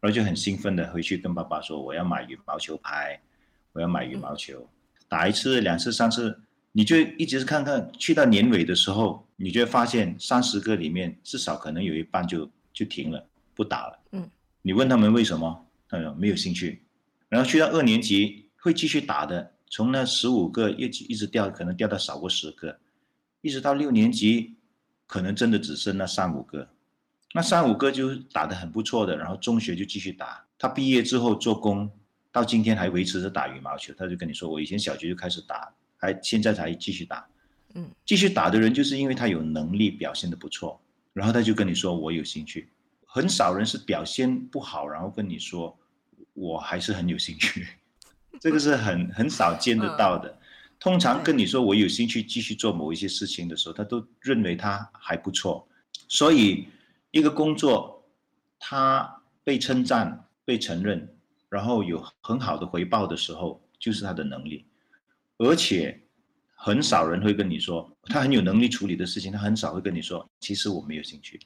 [0.01, 3.21] 然后就很兴奋的回去跟爸爸说：“我要买羽毛球拍，
[3.73, 4.69] 我要买羽毛球，
[5.09, 6.39] 打一次、两次、三次，
[6.73, 13.99] 你就一直看看，去到年尾的时候，你就会发现三十个里面至少可能有一半就就停了，不打了。
[14.13, 14.31] 嗯，
[14.63, 15.67] 你问他们为什么？
[15.89, 16.83] 他说没有兴趣。
[17.29, 22.79] 然后去到二年级会继续打的，从那十五个一直一直掉，可能掉到少过十个，
[23.41, 24.55] 一直到六年级，
[25.07, 26.69] 可能真的只剩那三五个。
[27.35, 30.45] 那三五个就打得很不错的，然后中学就继续打。
[30.59, 31.91] 他毕业之后做工，
[32.33, 33.93] 到今天还维持着打羽毛球。
[33.95, 37.27] 他就跟你说，我以前小学就开始打，还现在才继续打。
[37.75, 40.81] 嗯，继续打的人就是因为他有能力，表现得不错，
[41.13, 42.71] 然后他就跟你说我有兴趣。
[43.05, 45.77] 很少人是表现不好，然后跟你说
[46.33, 47.67] 我还是很有兴趣，
[48.41, 50.39] 这个是很很少见得到的。
[50.79, 55.67] 通常跟你说我有兴趣继续做某一些事情的时候，他都认为他还不错。
[56.09, 56.69] 所以
[57.17, 58.05] 一个工作，
[58.59, 61.17] 他被称赞、被承认，
[61.49, 64.67] 然后有很好的回报的时候，就是他的能力。
[65.39, 66.03] 而且
[66.55, 71.41] 很少人会跟你说他很有能力处理的事情，他很少会跟你说其实我没有兴趣。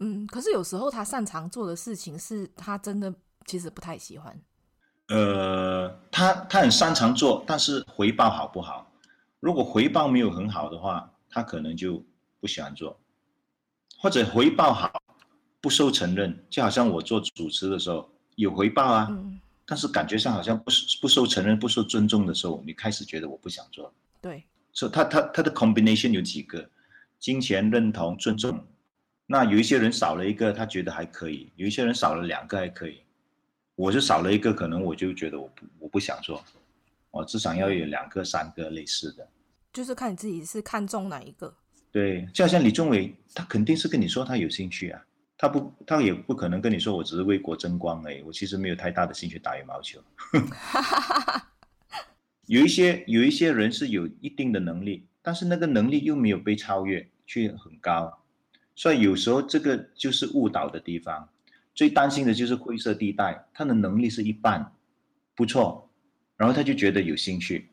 [0.00, 3.12] 嗯，可是有时候他擅长做的事情是他真的
[3.44, 4.40] 其实不太喜欢。
[5.08, 8.92] 呃，他他很擅长做，但是回报好不好？
[9.40, 12.04] 如果回报没有很好的话，他可能就
[12.40, 13.00] 不喜欢做，
[14.00, 14.90] 或者回报好
[15.60, 20.70] 不受承认，就好像我做主持的时候有回报啊，嗯、但是感觉上好像不
[21.02, 23.92] 不受承认、不受尊重的时候，你开始觉得我不想做。
[24.20, 26.70] 对，所以他他他的 combination 有几个：
[27.18, 28.64] 金钱、认同、尊重。
[29.26, 33.02] 那有一些人少了一个，他觉得还可以；有一些人少了两个还可以。
[33.74, 36.42] 我就少了一个，可能我就觉得我不我不想做。
[37.10, 39.28] 我至少要有两个、三个类似的。
[39.72, 41.54] 就是看你自己是看中哪一个。
[41.90, 45.02] 对，就好像李宗伟，他肯定是跟你说他有兴趣啊，
[45.36, 48.22] 他不，他也不可能跟你说我只是为国争光而已。
[48.22, 50.00] 我其实没有太大的兴趣打羽毛球。
[52.46, 58.22] 有一些有一些人是有一定的能力，但是那个能力又没有被超越，却很高。
[58.74, 61.28] 所以有时候这个就是误导的地方，
[61.74, 64.72] 最担心的就是灰色地带，他的能力是一半，
[65.34, 65.90] 不错，
[66.36, 67.68] 然后他就觉得有兴趣。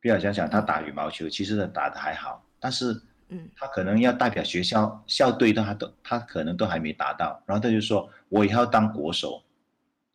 [0.00, 9.42] 比较想想，他打羽毛球，其实他打的还好，但是，嗯，他可能要代表学校校队，他都他可能都还没达到，然后他就说，我也要当国手。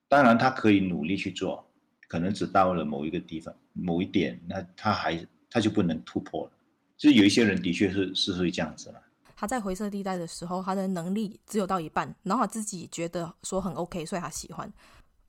[0.08, 1.65] 当然他可以努力去做，
[2.08, 6.51] 可能只到了某一个地方某一点，那他还他就不能突破了。
[6.95, 9.01] 就有一些人的确是是会这样子了。
[9.36, 14.71] 他在灰色地带的时候，他的能力只有到一半，然后他自己觉得说很 OK，所以他喜欢。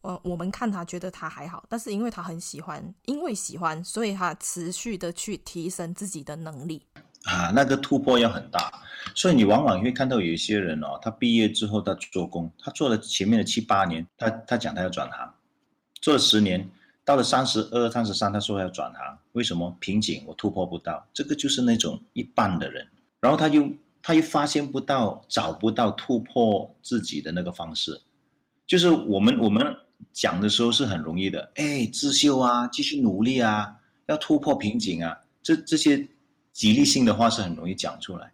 [0.02, 6.86] 呃，我们看他觉得他还好，但是因为他很喜欢，因为喜欢，所以他持续的去提升自己的能力。
[7.26, 8.72] 啊，那个突破要很大，
[9.14, 15.34] 所以你往往会看到有一些人哦，他毕业之后他做工，他做了前面的七八年，他他讲他要转行，
[16.00, 16.66] 做了十年，
[17.04, 19.76] 到了三十二、三十三，他说要转行，为什么？
[19.80, 22.86] 瓶颈，我突破不到，这个就是那种一半的人，
[23.20, 23.70] 然后他就。
[24.02, 28.00] 他又发现不到、找不到突破自己的那个方式，
[28.64, 29.66] 就是我们我们
[30.12, 33.74] 讲的时候是很容易的，哎，自修啊，继续努力啊，
[34.06, 36.08] 要突破瓶颈啊，这这些
[36.56, 38.32] 激励性的话是很容易讲出来。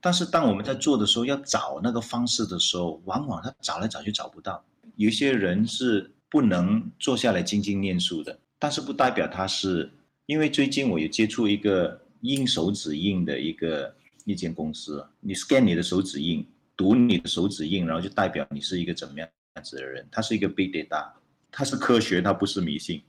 [0.00, 4.64] 但是当我们在做的时候，要找那个方式的时候，往往他找来找去找不到。
[4.96, 9.92] 有些人是不能坐下来静静念书的，但是不代表他是，
[10.24, 13.94] 因为最近我有接触一个印手指印的一个。
[14.24, 19.26] 一间公司，你 scan 你的手指印，读你的手指印，然后就代表你是一个怎么样
[19.62, 20.06] 子的人。
[20.12, 21.10] 他是一个 big data，
[21.50, 23.02] 他是科学，他不是迷信。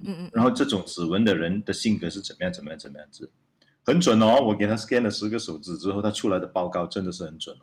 [0.00, 0.30] 嗯嗯。
[0.32, 2.52] 然后这种指纹的人的性格是怎么样？
[2.52, 2.76] 怎么样？
[2.76, 3.30] 怎么样子？
[3.84, 4.40] 很准哦！
[4.40, 7.54] 我给他 scan 了十个手指之后，他出来的报告真的是很准，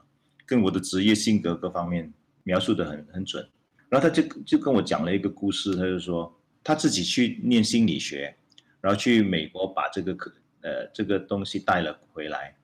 [0.45, 3.47] 跟我的职业性格各方面描述的很很准。
[3.89, 6.31] 然后他就就跟我讲了一个故事，他就说
[6.63, 8.33] 他自己去念心理学，
[8.79, 10.31] 然后去美国把这个科
[10.61, 12.55] 呃这个东西带了回来。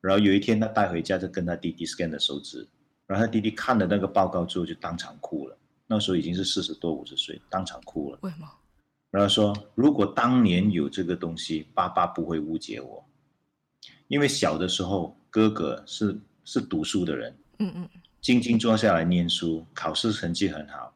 [0.00, 2.68] 然后有一天，他带回家就跟他弟弟 scan 的手指，
[3.06, 5.58] 然后他弟弟看了那个报告之后就当场哭了。
[5.86, 8.18] 那时候已经是四十多五十岁，当场哭了。
[8.20, 8.46] 为什么？
[9.10, 13.02] 然后说，如果当年有这个东西，爸爸不会误解我，
[14.08, 17.88] 因为小的时候哥哥是是读书的人，嗯嗯，
[18.20, 20.94] 静静坐下来念书，考试成绩很好，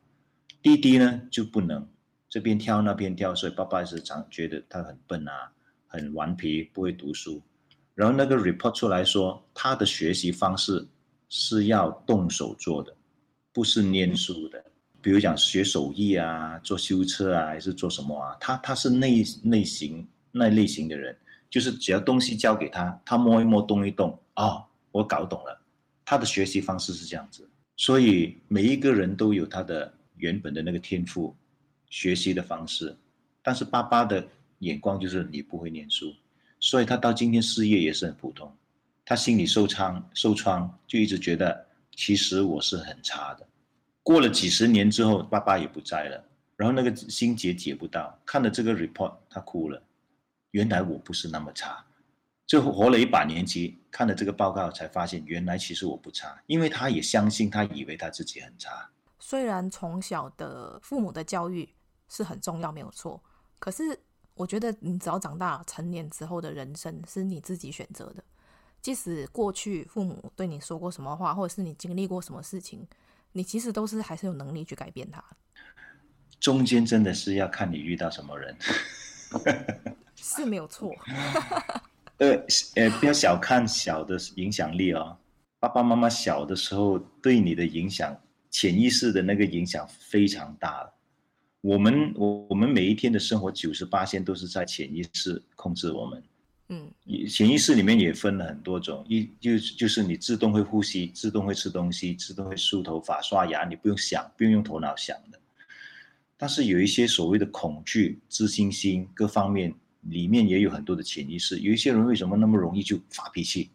[0.62, 1.88] 弟弟呢就不能
[2.28, 5.50] 这边跳那边跳，所以爸爸是常觉得他很笨啊，
[5.86, 7.40] 很顽皮，不会读书。
[7.94, 10.86] 然后那个 report 出来说，他的学习方式
[11.28, 12.94] 是要动手做的，
[13.52, 14.64] 不是念书的。
[15.02, 18.36] 比如讲学手艺啊，做修车啊，还是做什么啊？
[18.40, 19.08] 他他是那
[19.44, 21.14] 类型那类型的人，
[21.50, 25.60] 就是只要东西交给他，他摸一摸，动一动，哦，我搞懂了。
[26.04, 31.34] 他的学习方式是这样子，所以每一个人都有他的原本的那个天赋，
[31.90, 32.96] 学习的方式。
[33.42, 34.24] 但是爸爸的
[34.60, 36.14] 眼光就是你不会念书。
[36.60, 38.54] 所以他到今天事业也是很普通，
[39.04, 43.44] 他心里受创受创，就一直觉得其实我是很差的。
[44.02, 46.24] 过了几十年之后，爸爸也不在了，
[46.56, 49.82] 然后那个心结解不到，看了这个 report，他哭了。
[50.50, 51.84] 原来我不是那么差，
[52.46, 58.90] 最后活了一把年纪，看了这个报告才发现，原来其实我不差，因为他也相信，他以为他自己很差。
[59.18, 61.68] 虽然从小的父母的教育
[62.08, 63.22] 是很重要，没有错，
[63.58, 63.98] 可是
[64.34, 68.22] 我觉得你只要长大成年之后的人生是你自己选择的，
[68.82, 72.86] 即使过去父母对你说过什么话，或者是你经历过什么事情，
[73.32, 75.22] 你其实都是还是有能力去改变它。
[76.38, 78.56] 中间真的是要看你遇到什么人。
[80.16, 80.94] 是没有错，
[82.18, 82.28] 呃
[82.76, 85.16] 呃，不要小看小的影响力哦。
[85.58, 88.16] 爸爸妈妈小的时候对你的影响，
[88.50, 90.88] 潜意识的那个影响非常大。
[91.60, 96.22] 我们我我们每一天的生活九十八线都是在潜意识控制我们。
[96.68, 96.90] 嗯，
[97.28, 105.38] 潜意识里面也分了很多种，一就就是你自动会呼吸，自动会吃东西，自动会梳头发、刷牙，你不用想，不用用头脑想的。
[106.36, 109.74] 但是有一些所谓的恐惧、自信心各方面。
[110.08, 113.70] 里面也有很多的潜意识，有一些人为什么那么容易就发脾气？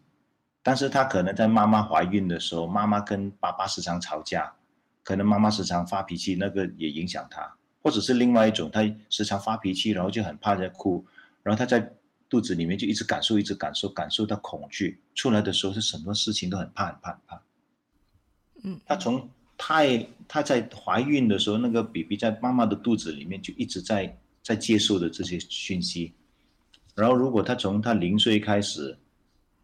[0.62, 4.52] 但是他可能在妈妈怀孕的时候，妈妈跟爸爸时常吵架，
[5.02, 11.02] 可能妈妈时常发脾气，那个也影响他，或者是另外一种，他时常发脾气，然后就很怕在哭，
[11.42, 11.90] 然后他在
[12.28, 17.42] 肚子里面就一直感受，一直感受，感受到恐惧，出来的时候是什么事情都很怕，很怕，很怕。
[18.64, 26.12] 嗯，他从太他在怀孕的时候，那个 BB 在妈妈的肚子里面就一直在在接受的这些讯息。
[26.94, 28.98] 然后，如果他从他零岁开始，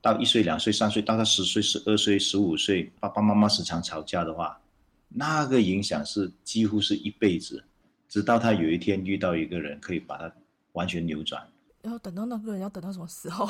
[0.01, 4.61] 到一岁、两岁、三岁，到他十岁、十二岁、十五岁，爸爸妈妈时常吵架的话，
[5.09, 7.65] 那个影响是几乎是一辈子，
[8.09, 10.33] 直到他有一天遇到一个人，可以把他
[10.73, 11.45] 完全扭转。
[11.85, 13.47] 然后等到那个人要等到什么时候？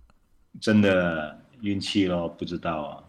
[0.60, 3.04] 真的运气咯，不知道啊。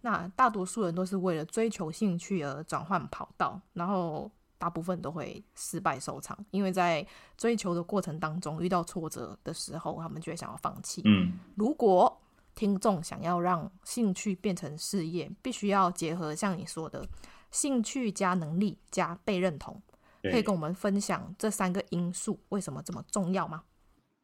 [0.00, 4.30] 那大多数人都是为了追求兴趣而转换跑道，然后。
[4.58, 7.04] 大部分都会失败收场，因为在
[7.36, 11.02] 追求的过程当中遇到挫折的时候，他们就会想要放弃。
[11.04, 12.22] 嗯，如果
[12.54, 17.04] 听众想要让兴趣变成事业，必须要结合像你说的
[17.50, 19.82] 兴趣加能力加被认同，
[20.22, 23.64] 可以跟我们分享这三个因素为什么这么重要吗？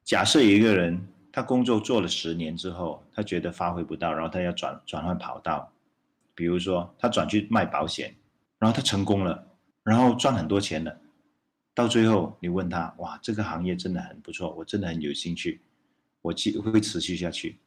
[0.09, 0.99] 假设一个人
[1.31, 5.71] 他工作做了十年之后，他觉得发挥不到，然后他要转转换跑道，
[6.35, 8.17] 比如说他转去卖保险，
[8.59, 9.47] 然后他成功了。
[9.85, 10.99] 然后赚很多钱了，
[11.75, 15.61] 到最后你问他，哇，这个行业真的很不错，我真的很有兴趣，
[16.23, 17.59] 我继会持续下去。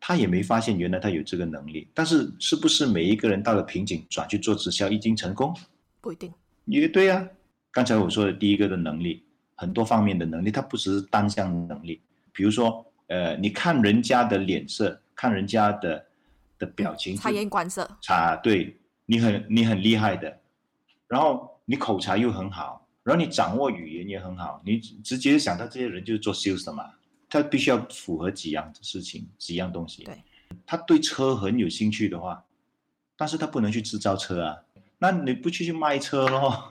[0.00, 5.54] 他也没发现原来他有这个能力，但是是不是每一个人到了瓶颈转去做直销已经成功？
[6.00, 6.32] 不一定。
[6.64, 7.28] 也对呀，
[7.70, 9.22] 刚才我说的第一个的能力，
[9.56, 12.00] 很多方面的能力，它不只是单项能力。
[12.32, 16.06] 比如说，呃，你看人家的脸色，看人家的
[16.58, 20.38] 的表情，察言观色，察，对，你很你很厉害的。
[21.08, 26.90] 然后你口才又很好，然后你掌握语言也很好，你直接想到这些人就是做 sales 的嘛，
[27.28, 30.04] 他必须要符合几样事情，几样东西。
[30.04, 30.22] 对，
[30.66, 32.44] 他对车很有兴趣的话，
[33.16, 34.56] 但是他不能去制造车啊，
[34.98, 36.70] 那你不去去卖车咯？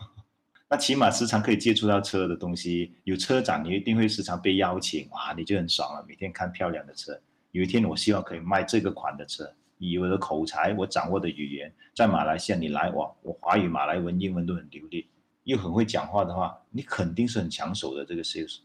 [0.70, 7.20] 那起码时常可以接触到车的东西，有车展你一定会时常被邀请，哇，你就很爽了，每天看漂亮的车。
[7.52, 9.50] 有一天我希望可以卖这个款的车。
[9.78, 15.06] 以我的口才，我掌握的语言，在马来西亚你来我，我华语、马来文、英文都很流利，
[15.44, 18.60] 又很会讲话的话，你肯定是很抢手的这个 sales。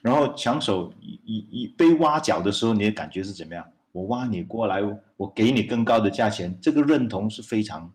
[0.00, 3.68] 然后抢手，一一被挖角的时候，你的感觉是怎么样？
[3.90, 4.80] 我挖你过来，
[5.16, 7.92] 我给你更高的价钱，这个认同是非常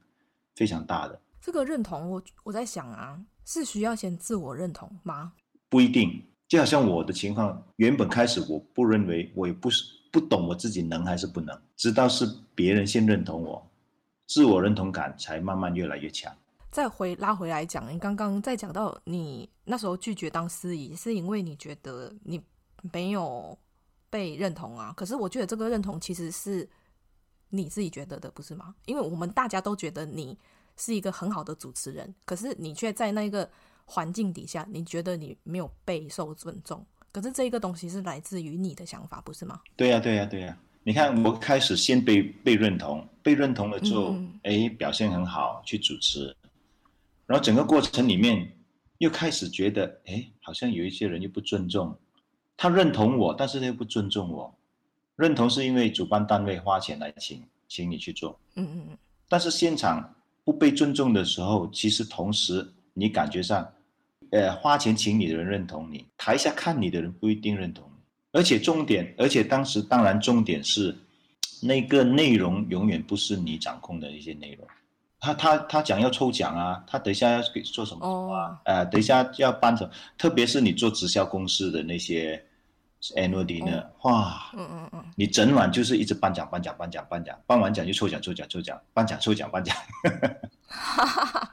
[0.54, 1.20] 非常大的。
[1.42, 3.18] 这个认同，我我在想啊，
[3.48, 5.34] 是需要先自我认同吗？
[5.70, 9.98] 不一定，就好像我的情况，原本开始我不认为，我也不是。
[10.10, 13.70] 不懂我自己能还是不能，直到是别人先认同我，
[14.26, 16.34] 自我认同感才慢慢越来越强。
[16.72, 22.42] 再回拉回来讲，你刚刚在讲到你那时候拒绝当司仪，是因为你觉得你
[22.94, 23.56] 没有
[24.10, 24.94] 被认同啊？
[24.96, 26.68] 可是我觉得这个认同其实是
[27.50, 28.74] 你自己觉得的，不是吗？
[28.86, 30.36] 因为我们大家都觉得你
[30.78, 33.50] 是一个很好的主持人，可是你却在那个
[33.86, 36.86] 环境底下，你觉得你没有备受尊重。
[37.12, 39.60] 可是这一个东西是来自于你的想法，不是吗？
[39.76, 40.64] 对呀、啊，对呀、啊，对呀、啊。
[40.84, 46.34] 你看，我开始先被被认同，被认同了之后，哎、嗯，表现很好，去主持，
[47.26, 48.50] 然后整个过程里面
[49.00, 51.94] 又开始觉得，哎，好像有一些人又不尊重。
[52.56, 54.54] 他认同我，但是他又不尊重我。
[55.16, 58.40] 认同是因为主办单位花钱来请，请你去做。
[58.56, 58.98] 嗯嗯嗯。
[59.28, 60.16] 但是现场
[60.48, 63.68] 不被尊重的时候，其实同时你感觉上。
[64.30, 68.02] 呃，花钱请你的人认同你，台下看你的人不一定认同你，
[68.34, 70.94] 而且重点，而且当时当然重点是，
[71.62, 74.68] 那个内容永远不是你掌控的一些内容。
[75.22, 78.10] 他他他讲要抽奖啊，他等一下要给做什么啊？
[78.10, 82.44] 哦、呃，等一下要搬走，特别是你做直销公司的那些
[83.16, 89.76] annual dinner，哇，嗯嗯嗯，你整晚就是一直颁奖颁奖颁奖颁奖，颁完奖就抽奖抽奖抽奖，颁奖抽奖颁奖。
[90.68, 91.52] 哈 哈哈。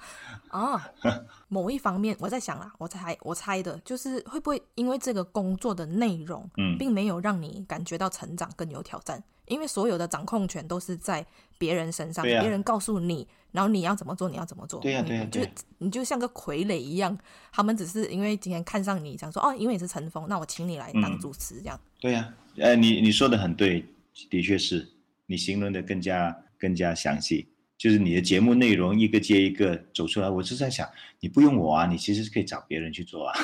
[0.51, 0.89] 啊，
[1.55, 11.25] 某一方面我在想啦，我猜我猜的就是会不会因为这个工作的内容，嗯，并没有让你感觉到成长更有挑战，因为所有的掌控权都是在
[11.57, 15.41] 别人身上，别人告诉你，然后你要怎么做，你要怎么做，对呀对呀，就
[15.79, 17.17] 你就像个傀儡一样，
[17.53, 21.81] 他们只是因为今天看上你，想说哦，因为你是陈峰，那我请你来当主持这样。
[22.01, 23.85] 对呀，呃，你你说的很对，
[24.29, 24.91] 的确是。
[25.27, 27.49] 你形容的更加更加详细。
[27.85, 33.39] 就是你的节目内容一个接一个走出来，我是在想，你不用我啊，你其实是可以找别人去做啊。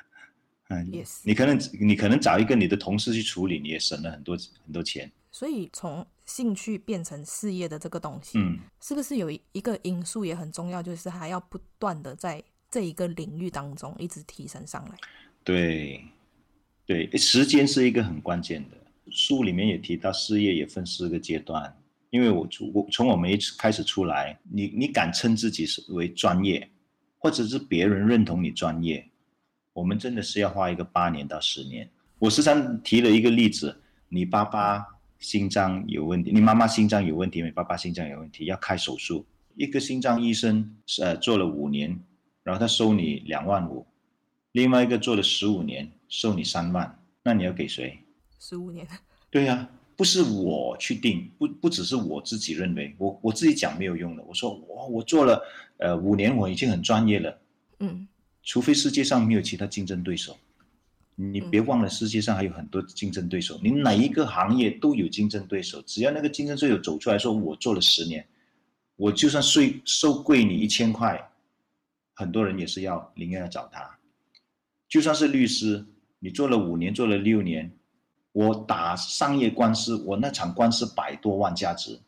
[0.68, 1.20] 嗯，Yes.
[1.22, 5.12] 你可能你可能找一个你的同事去处理，你也省了很多很多钱。
[5.30, 14.96] 所以从兴趣变成事业的这个东西，嗯，是不是有一个因素也很重要，就是还要不断的在这一个领域当中一直提升上来？
[15.44, 16.02] 对，
[16.86, 18.78] 对，时间是一个很关键的。
[19.10, 21.76] 书里面也提到，事业也分四个阶段。
[22.14, 26.70] 因为我从我从我们一开始出来，你你敢称自己是为专业，
[27.18, 29.04] 或者是别人认同你专业，
[29.72, 31.90] 我们真的是要花一个八年到十年。
[32.20, 33.76] 我时常提了一个例子，
[34.08, 34.86] 你爸爸
[35.18, 41.98] 心脏有问题，你妈妈心脏有问题，你爸爸心脏有问题，要开手术，一个心脏医生呃做了五年，
[42.44, 43.84] 然后他收你两万五，
[44.52, 47.98] 另外一个做了十五年，收你三万，那你要给谁？
[48.38, 48.86] 十五年。
[49.32, 49.82] 对呀、啊。
[49.96, 54.22] 不是我去定，不不只是我自己认为，我我自己讲没有用的。
[54.24, 55.40] 我说我我做了
[55.78, 57.38] 呃五年，我已经很专业了。
[57.78, 58.06] 嗯，
[58.42, 60.36] 除非世界上没有其他竞争对手，
[61.14, 63.58] 你别忘了世界上还有很多竞争对手。
[63.62, 68.26] 你哪一个行业都有竞争对手，只要那个竞争对手走出来说我做了十年，
[68.96, 71.30] 我就算税收贵你一千块，
[72.14, 73.98] 很多人也是要宁愿要找他。
[74.88, 75.84] 就算是律师，
[76.18, 77.70] 你做了五年，做了六年。
[78.34, 82.00] 我打商业官司，我那场官司百多万价值，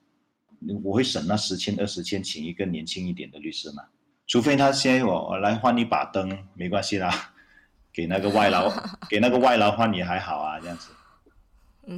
[0.82, 3.84] 我会省那十千二十千，请一个年轻一点的律师嘛？
[4.26, 7.32] 除非他先我我来换一把灯，没关系啦，
[7.94, 8.68] 给那个外劳
[9.08, 10.90] 给那个外劳换也还好啊，这样子。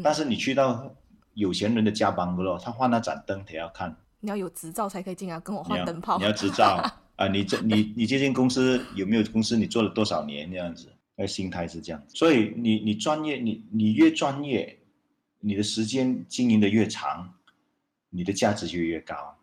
[0.04, 0.94] 但是你去到
[1.32, 3.96] 有钱人的家邦咯，他换那盏灯，他要看。
[4.20, 6.18] 你要有执照才可以进来跟我换灯泡。
[6.18, 6.84] 你要执照
[7.16, 7.28] 啊？
[7.28, 9.56] 你这你你这间公司有没有公司？
[9.56, 10.92] 你做了多少年这样子？
[11.20, 14.78] 那心态是这样，所以你你专业，你你越专业，
[15.40, 17.34] 你的时间经营的越长，
[18.08, 19.36] 你的价值就越高。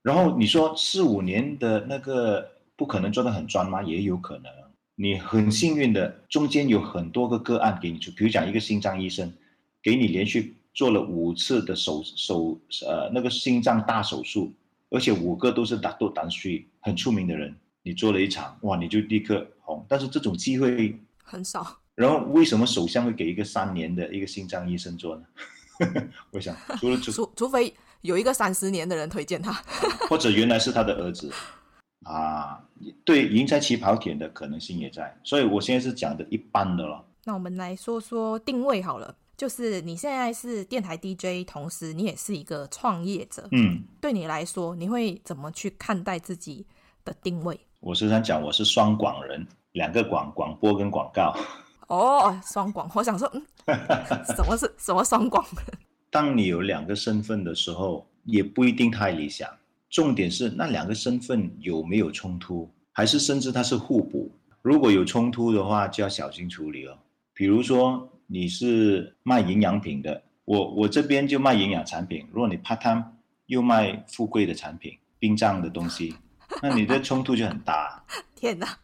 [0.00, 3.82] 然后你说四五年的那个不可能做得很专吗？
[3.82, 4.50] 也有可能。
[4.94, 9.30] 你很幸运的，中间有很多个个案给你做，比如讲一个心脏医生，
[9.82, 14.50] 给你连续做了五次的手手呃那个心脏大手术，
[14.88, 17.54] 而且五个都是打斗胆水很出名的人。
[17.82, 19.84] 你做了一场，哇，你就立刻红。
[19.88, 21.78] 但是这种机会很少。
[21.94, 25.24] 然后为什么首相会给一个三年的一个心脏医生做呢？
[26.30, 29.52] 我想，除了除除非有一个三十年的人推荐他，
[30.08, 31.30] 或者原来是他的儿子
[32.04, 32.62] 啊，
[33.04, 35.14] 对，赢在起跑点的可能性也在。
[35.24, 37.04] 所以我现在是讲的一般的了。
[37.24, 43.48] 那我们来说说定位好了，就是你现在是电台 DJ，同时你也是一个创业者。
[43.52, 46.66] 嗯，对你来说，你会怎么去看待自己
[47.04, 47.58] 的定位？
[47.86, 51.32] 我时常讲，我是双广人，两个广，广播跟广告。
[51.86, 53.42] 哦，双广，我想说，嗯，
[54.36, 55.46] 什么是什么双广？
[56.10, 59.48] 当你有两个身份的时候，也不一定太理想。
[59.88, 64.32] 重点是那两个身份有没有冲突，还是甚至它是互补？
[64.62, 66.98] 如果有冲突的话，就要小心处理了。
[67.32, 72.26] 比如说你是卖营养品的，我我这边就卖营养产品。
[72.32, 73.04] 如果你 part time
[73.46, 76.12] 又卖富贵的产品，殡葬的东西。
[76.62, 78.02] 那你的冲突就很大。
[78.34, 78.78] 天哪！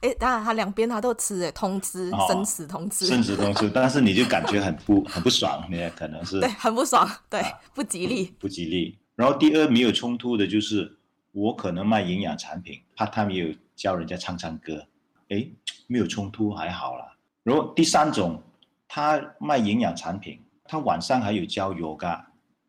[0.00, 3.70] 哎，当然他两边他都吃，哎，通吃，生死通吃，生死通吃。
[3.72, 8.98] 但是你就感觉很不很不爽，你也可能是对，很不爽，对，啊、不吉利，不吉利。
[9.14, 10.98] 然后第二没有冲突的就是
[11.30, 14.84] 我可能卖营养产品，怕他们也有教人家唱唱歌，
[15.28, 15.46] 哎，
[15.86, 17.16] 没有冲突还好啦。
[17.44, 18.42] 然后第三种，
[18.88, 22.20] 他卖营养产品，他晚上还有教 yoga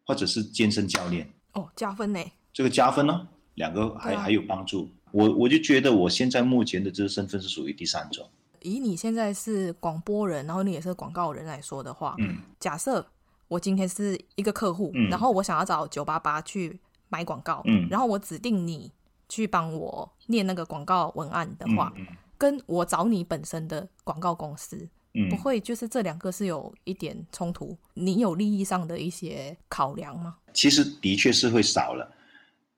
[0.05, 2.19] 或者是健身教练，哦，加分呢。
[2.53, 3.27] 这个加分呢？
[3.59, 8.25] 两个还、啊、还有帮助，我我就觉得我现在目前的这个身份是属于第三种。
[8.61, 13.05] 以你现在是广播人，然后你也是广告人来说的话，嗯，假设
[13.49, 16.79] 我今天是一个客户，嗯、然后我想要找九八八去
[17.09, 18.89] 买广告，嗯，然后我指定你
[19.27, 27.77] 去帮我念那个广告文案的话，嗯嗯、跟我找你本身的广告公司，嗯，不会就是这两个是有一点冲突？
[27.93, 30.37] 你有利益上的一些考量吗？
[30.53, 32.09] 其实的确是会少了。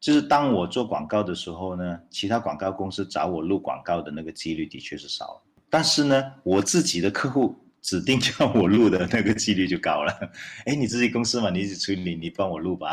[0.02, 10.12] 就是当我做广告的时候呢，其他广告公司找我录广告的那个几率的确是少，但是呢，我自己的客户指定叫我录的那个几率就高了。
[10.66, 12.91] 哎，你自己公司嘛，你一直处理，你帮我录吧。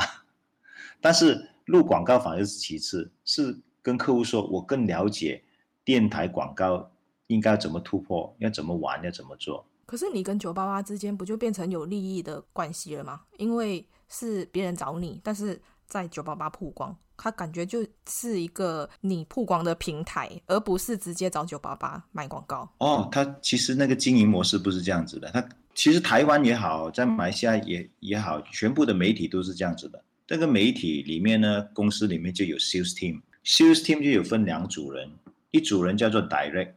[1.00, 5.42] 但是录广告反而是其次，是跟客户说我更了解
[5.84, 6.90] 电台广告
[7.28, 9.64] 应该怎么突破，要怎么玩，要怎么做。
[9.86, 13.22] 可是你跟九八八之间不就变成有利益的关系了吗？
[13.38, 15.58] 因为是别人找你，但是
[15.88, 22.70] 在九八八曝光，他感觉就是一个你曝光的平台，而不是直接找九八八买广告。
[22.78, 25.30] 哦，他其实那个经营模式不是这样子的。
[25.32, 30.04] 他其实台湾也好，在马来西亚也也好，全部的媒体都是这样子的。
[30.26, 35.10] 这个媒体里面呢，公司里面就有 sales team，sales team 就有分两组人，
[35.52, 36.72] 一组人叫做 direct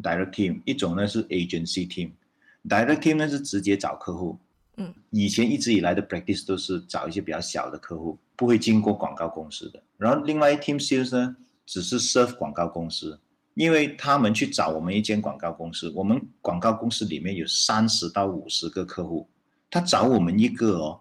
[0.00, 2.12] direct team，一种呢是 agency team。
[2.66, 4.38] Direct team 呢是直接找客户，
[4.78, 9.82] 嗯，以前一直以来的 practice 都是找一些比较小的客户，不会经过广告公司的。
[9.96, 13.18] 然后另外一 team sales 呢，只是 serve 广告公司，
[13.54, 19.28] 因为他们去找我们一间广告公司，我们广告公司里面有三十到五十个客户，
[19.70, 21.00] 他找我们一个哦，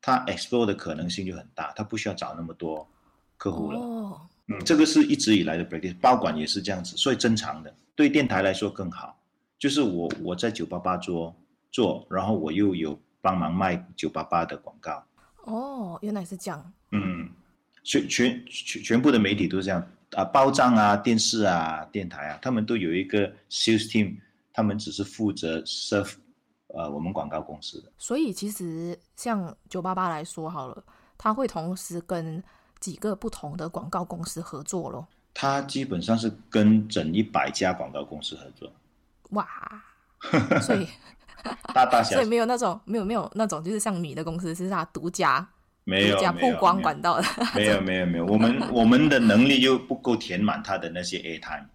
[0.00, 2.88] 他 explore 的可能性就很大，他不需要找那么多
[3.36, 3.78] 客户了。
[3.78, 9.16] 哦，嗯，这个是一直以来的 practice，包管也是这样子，所以正常的，对电台来说更好。
[9.58, 11.36] 就是我我在九八八做
[11.70, 15.04] 做，然后我又有帮忙卖九八八的广告。
[15.44, 16.72] 哦，原来是这样。
[16.92, 17.28] 嗯，
[17.82, 24.16] 全全全全部的媒体都是这样啊，报章啊、电视啊、电台啊，他们都有一个 sales team，
[24.52, 26.14] 他们只是负责 serve
[26.68, 27.92] 呃我们广告公司的。
[27.98, 30.82] 所以其实像九八八来说好了，
[31.16, 32.42] 他会同时跟
[32.80, 35.06] 几个不同的广告公司合作咯。
[35.32, 38.70] 他基本上是跟整一百家广告公司合作。
[39.30, 39.46] 哇，
[40.60, 40.88] 所以
[41.74, 45.46] 大大小小，所以没有那种没有没有那种，就是像你的公司是他独家，
[45.84, 51.66] 没有独家曝光管道的，没有没有没有，我们我们的能力又不够填满他的那些 airtime。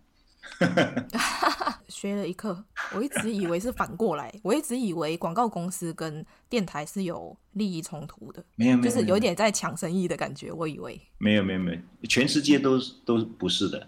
[1.90, 2.64] 学了一课，
[2.94, 11.02] 我一直以为是反过来， 我一直以为广告公司跟电台是有利益冲突的，没有没有，就是有点在抢生意的感觉，我以为。
[11.18, 13.88] 没有没有没有，全世界都都不是的，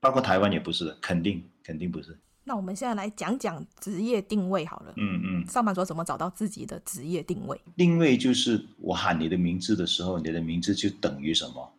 [0.00, 2.18] 包括台湾也不是的，肯定肯定不是。
[2.48, 4.94] 那我们现在来讲讲职业定位好了。
[4.96, 7.60] 嗯嗯，上班族怎么找到自己的职业定位？
[7.76, 11.72] 定位就是我喊你的名字的时候，你的名字就等于什么？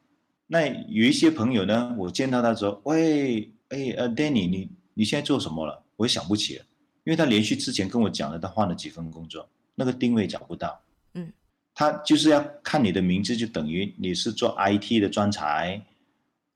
[0.45, 6.65] 那有一些朋友呢，我见到他说：“喂，哎，呃，Danny，你你现在做什么了？”我也想不起了，
[7.05, 10.77] 因为他连续之前跟我讲了，他换了几份工作，那个定位找不到。
[11.13, 11.31] 嗯，
[11.73, 15.81] 他就是要看你的名字，就等于你是做 IT 的专才，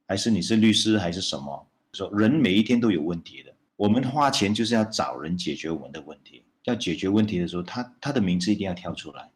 [0.06, 1.66] 还是你是律师，还是什么？
[1.94, 3.51] 说人每一天都有问题的。
[3.82, 9.28] 我们花钱就是要找人解决我们的问题，要解决问题的时候，他他的名字一定要跳出来，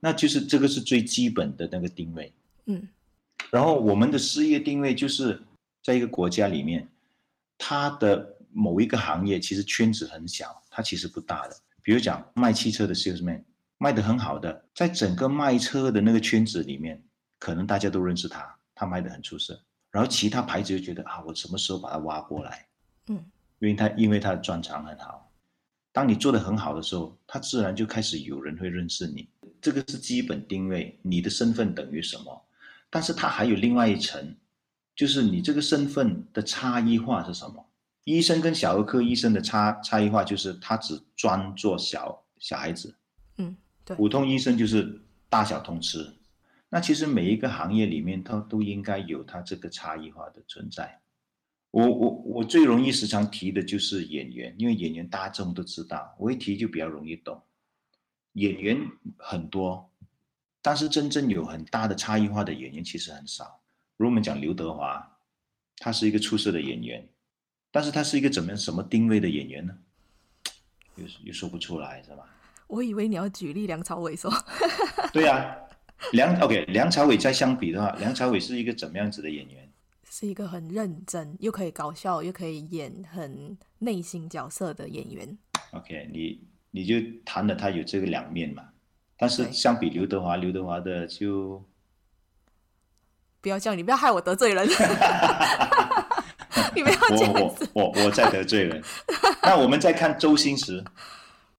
[0.00, 2.32] 那就是这个是最基本的那个定位。
[2.64, 2.88] 嗯，
[3.50, 5.42] 然后我们的事业定位就是
[5.82, 6.88] 在一个国家里面，
[7.58, 11.54] 它的某一个行业其实圈子很小，它其实不大的。
[11.82, 13.42] 比如讲卖汽车的 salesman，
[13.76, 17.04] 卖得很好的，在整个卖车的那个圈子里面，
[17.38, 19.62] 可能大家都认识他，他卖得很出色。
[19.90, 22.66] 然后其他牌子就觉得啊，我什么时候把他挖过来？
[23.08, 23.22] 嗯。
[23.60, 25.32] 因为他因为他的专长很好，
[25.92, 29.28] 当你做的很好的时候，他自然就开始有人会认识你。
[29.60, 32.48] 这个是基本定位，你的身份等于什么？
[32.88, 34.36] 但是他还有另外一层，
[34.94, 37.64] 就是你这个身份的差异化是什么？
[38.04, 42.94] 医生跟小儿科医生的差差异化就是他只专做小小孩子，
[43.36, 43.96] 嗯，对。
[43.96, 46.10] 普通医生就是大小通吃。
[46.70, 51.00] 那其实每一个行业里面，它都应该有它这个差异化的存在。
[51.70, 57.40] 我我我最容易时常提的就是演员，因为演员大众都知道，我一提就比较容易懂。
[58.32, 58.78] 演员
[59.16, 59.90] 很多，
[60.62, 63.60] 但是真正有很大的差异化的演员其实很少。
[63.96, 65.18] 如果我们讲刘德华，
[65.76, 67.06] 他是一个出色的演员，
[67.70, 69.76] 但是他是一个怎么样什么定位的演员呢？
[70.96, 72.24] 又又说不出来，是吧？
[72.66, 74.32] 我以为你要举例梁朝伟说。
[75.12, 75.56] 对呀，
[76.12, 79.67] 梁 OK，梁朝伟再相比的话，梁朝伟是一个怎么样子的演员？
[80.10, 85.38] 是一个很认真，又可以搞笑，又可以演很内心角色的演员。
[85.72, 88.64] OK，你你就谈了他有这个两面嘛，
[89.16, 91.62] 但是相比刘德华，刘德华的就
[93.40, 94.66] 不要这样，你不要害我得罪人。
[96.74, 98.82] 你不要这样我我我我在得罪人。
[99.42, 100.82] 那我们再看周星驰，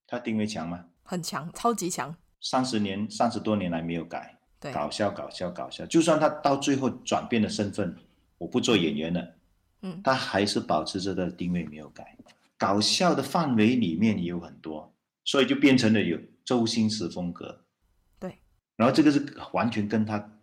[0.07, 0.85] 他定位强吗？
[1.03, 2.15] 很强，超级强。
[2.41, 7.95] 三十年三十多年来没有改，对，搞笑搞笑搞笑，就算他到最后转变了身份。
[8.39, 9.35] 我不做演员了，
[9.83, 12.17] 嗯，他还是保持着的定位没有改。
[12.57, 14.91] 搞笑的范围里面也有很多，
[15.23, 17.63] 所以就变成了有周星驰风格。
[18.19, 18.37] 对，
[18.75, 19.23] 然后这个是
[19.53, 20.39] 完全跟他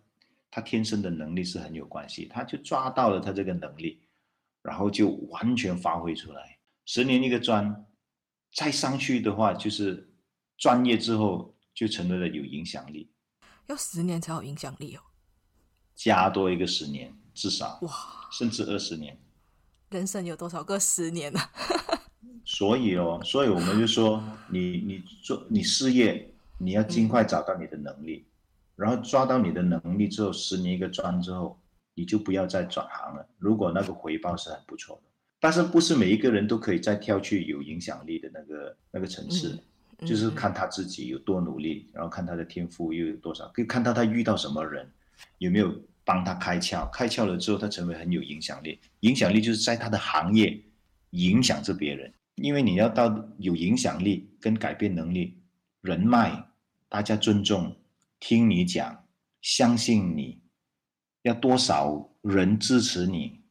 [0.49, 4.01] 他天生的能力是很有关系，他就抓到了他这个能力，
[4.63, 6.57] 然后就完全发挥出来。
[6.85, 7.85] 十年一个专，
[8.53, 10.09] 再上去的话就是
[10.57, 13.11] 专业之后就成为了有影响力。
[13.67, 15.01] 要十年才有影响力哦，
[15.93, 17.91] 加多一个十年至少哇，
[18.31, 19.15] 甚至二十年。
[19.91, 21.39] 人生有多少个十年呢？
[22.43, 28.33] 所以哦，所以我们就说，你你做你事业，你要尽快找到你的能力，嗯、
[28.77, 31.59] 然后抓到你的能力之后，十年一个专之后，
[31.93, 33.23] 你就不要再转行了。
[33.37, 35.03] 如果那个回报是很不错的，
[35.39, 39.61] 但是不是每一个人都可以再跳去有影响力的那个那个层次，
[39.99, 44.89] 就是看他自己有多努力，然后看他的天赋又有多少，可以看到他遇到什么人，
[45.37, 45.73] 有没有
[46.07, 50.57] 帮他开窍，开窍了之后，他成为很有影响力，影响力就是在他的行业
[51.09, 52.13] 影响着别人。
[52.35, 55.37] 因为你要到有影响力跟改变能力，
[55.81, 56.41] 人脉，
[56.87, 57.75] 大家尊重，
[58.21, 59.05] 听你讲，
[59.41, 60.39] 相信你，
[61.23, 63.41] 要多少人支持你，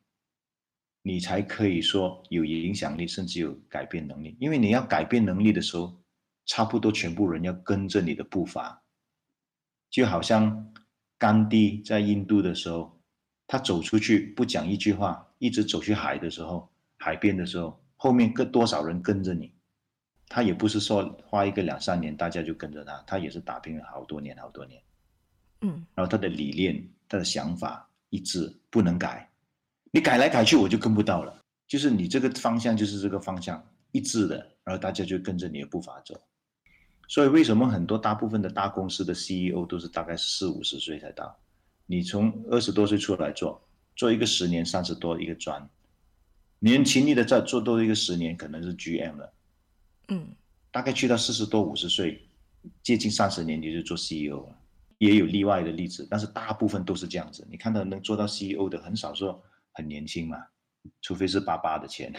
[1.02, 4.34] 你才可以说有影响力，甚至有改变能力。
[4.40, 5.94] 因为你要改变能力的时候，
[6.46, 8.82] 差不多全部人要跟着你的步伐，
[9.90, 10.72] 就好像
[11.18, 12.98] 甘地在印度的时候，
[13.46, 17.80] 他走出去不讲一句话，一直走去海的时候，海边的时候。
[17.98, 19.50] 后面跟多少人跟着你，
[20.28, 24.82] 他也不是说花一个两三年大家就跟着他，他也是打拼了好多年好多年，
[25.62, 29.26] 嗯，然后他的理念、他的想法一致，不能改，
[29.92, 36.14] 你改来改去我就跟不到了，就是你这个方向就是这个方向一致的，然后大家就跟着你的步伐走。
[37.08, 41.38] 所以为什么很多大部分的大公司的 CEO 都是大概四五十岁才到？
[41.86, 43.62] 你从二十多岁出来做，
[43.94, 45.68] 做一个十年三十多一个专。
[46.58, 49.32] 年轻力的再做多一个十年，可能是 GM 了，
[50.08, 50.26] 嗯，
[50.72, 52.26] 大概去到四十多五十岁，
[52.82, 54.56] 接近三十年你就做 CEO 了，
[54.98, 57.46] 也有例外的例子，但是大部分都是这样子。
[57.50, 59.40] 你看到能做到 CEO 的很少说
[59.72, 60.38] 很年轻嘛，
[61.02, 62.12] 除非是爸爸的钱。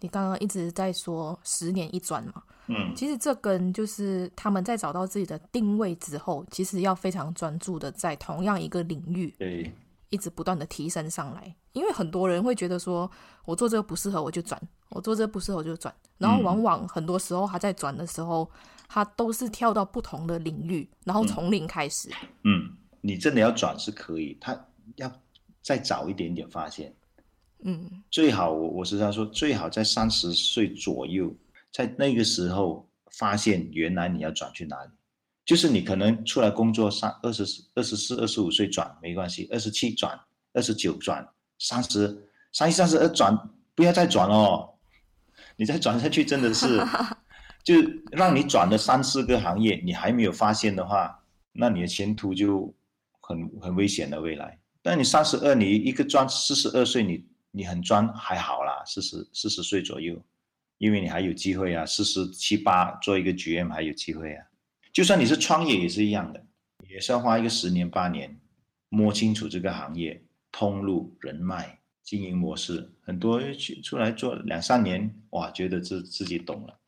[0.00, 9.72] 你刚刚一直在说十年一转嘛，嗯，其实这跟就是他们在找到自己的定位之后，其实要非常专注的在同样一个领域，对。
[10.12, 13.08] 一直不断的提升上来，因为很多人会觉得说，
[13.44, 18.50] 我做这个不适合我就转，我做这个不适合我就转，然后往往很多时候他在转的时候，
[18.88, 22.08] 他都是跳到不同的领域，然后从零开始。
[22.42, 25.08] 嗯，嗯，你真的要转是可以，他要
[25.62, 26.92] 再早一点点发现。
[27.62, 31.34] 嗯，最好我我时常说，最好在三十岁左右，
[31.70, 34.90] 在那个时候发现原来你要转去哪里。
[35.44, 40.18] 就是你可能出来工作三二十四、二十四、二十五岁转没关系，二十七转、
[40.52, 41.26] 二十九转、
[41.58, 43.36] 三十、三十、三十二转，
[43.74, 44.74] 不要再转哦。
[45.56, 46.80] 你再转下去真的是，
[47.64, 47.74] 就
[48.12, 51.20] 让你转了三四个行业，你还没有发现的话，
[51.52, 52.72] 那你的前途就
[53.20, 54.56] 很很危险的未来。
[54.82, 60.22] 但你三十二，你一个专四十二岁，你你很专还好啦，四十四十岁左右，
[60.78, 64.46] 因为你还有机会啊，四十七八做一个 GM 还有机会啊。
[64.92, 66.44] 就算你是创业也是一样的，
[66.88, 68.40] 也是要花一个十年八年
[68.88, 70.22] 摸清楚这个行业
[70.52, 72.90] 通路、人脉、经营模式。
[73.02, 76.78] 很多去出来做两三年，哇，觉得自自己懂了。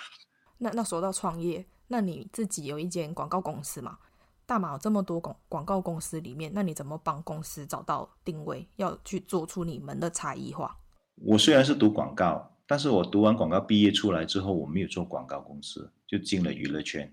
[0.58, 3.98] 那那说到创业，那你自己有一间广告公司嘛？
[4.46, 10.78] 大马有这么多广广告公司里面，那你怎么帮公司找到定位，要去做出你们的差异化？
[11.16, 17.12] 我虽然是读广告，但是我读完广告毕业出来之后，我没有做广告公司，就进了娱乐圈。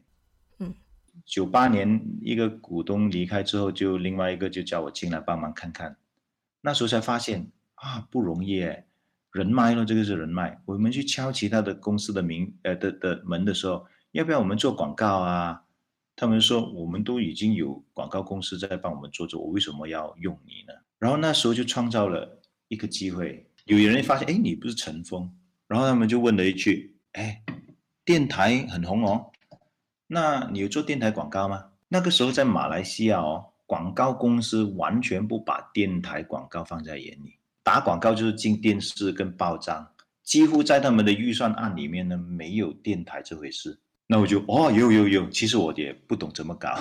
[0.59, 0.71] 嗯，
[1.25, 5.97] 九八年一个股东离开之后，就另外一个就叫我进来帮忙看看。
[6.61, 8.85] 那时候才发现啊，不容易哎，
[9.31, 10.61] 人脉咯，这个是人脉。
[10.65, 15.63] 我们去敲其他的公司的名呃的的门的时候，要不要我们做广告啊？
[16.15, 20.73] 他们说我们都已经有广告公司在帮我们做做，我为什么要用你呢？
[20.99, 25.29] 然后那时候就创造了一个机会，有人发现哎，你不是陈峰，
[25.67, 27.43] 然后他们就问了一句，哎，
[28.05, 29.31] 电台很红哦。
[30.07, 31.71] 那你有做电台广告吗？
[31.87, 39.91] 那个时候在马来西亚哦，广告公司完全不把电台广告放在眼里，打广告就是进电视跟报章，
[40.21, 43.79] 几乎在他们的预算案里面呢，没有电台这回事。
[44.07, 46.77] 那我就哦，有有有，其实我也不懂怎么搞，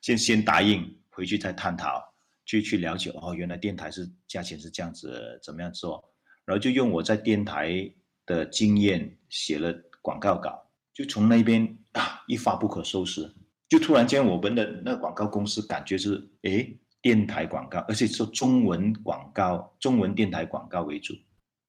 [0.00, 2.02] 先先答应，回去再探讨，
[2.44, 6.02] 去去了解哦，原来电台是价钱是这样子，怎么样做，
[6.44, 7.90] 然后就用我在电台
[8.26, 10.58] 的经验写了广告稿。
[10.94, 13.30] 就从那边啊，一发不可收拾，
[13.68, 21.14] 就突然间我们的那广告公司感觉是，诶，电台广告，而且是中文广告，中文电台广告为主。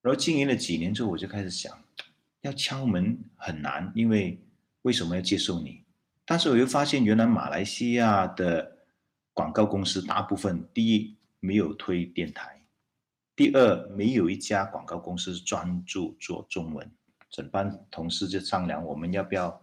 [0.02, 1.74] 然后经营了几年之后，我就开始想，
[2.42, 4.38] 要敲门很难，因为
[4.84, 5.84] 为什么要接受你？
[6.26, 8.78] 但是我又发现，原来马来西亚的
[9.34, 12.64] 广告公司大部分第一没有推电台，
[13.36, 16.90] 第二没有一家广告公司专注做中文。
[17.30, 19.62] 整班同事就商量，我们要不要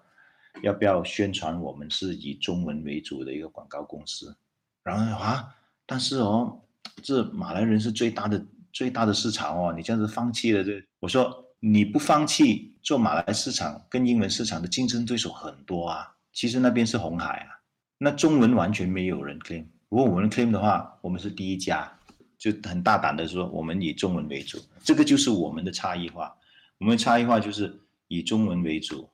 [0.62, 4.36] 要不要宣传我们是以中文为主的一个广告公司？
[4.82, 5.54] 然后啊，
[5.86, 6.60] 但是哦，
[7.02, 17.60] 这马来人是最大的最大的市场哦，你这样子放弃了这，我说你不放弃做马来市场跟英文市场的竞争对手很多啊，其实那边是红海啊，
[17.98, 21.92] 那中文完全没有人 claim，如果我们 claim 的话，我们是第一家，
[22.38, 26.34] 就很大胆的说我们以中文为主，这个就是我们的差异化。
[26.78, 29.06] 我们差异化就是以中文为主，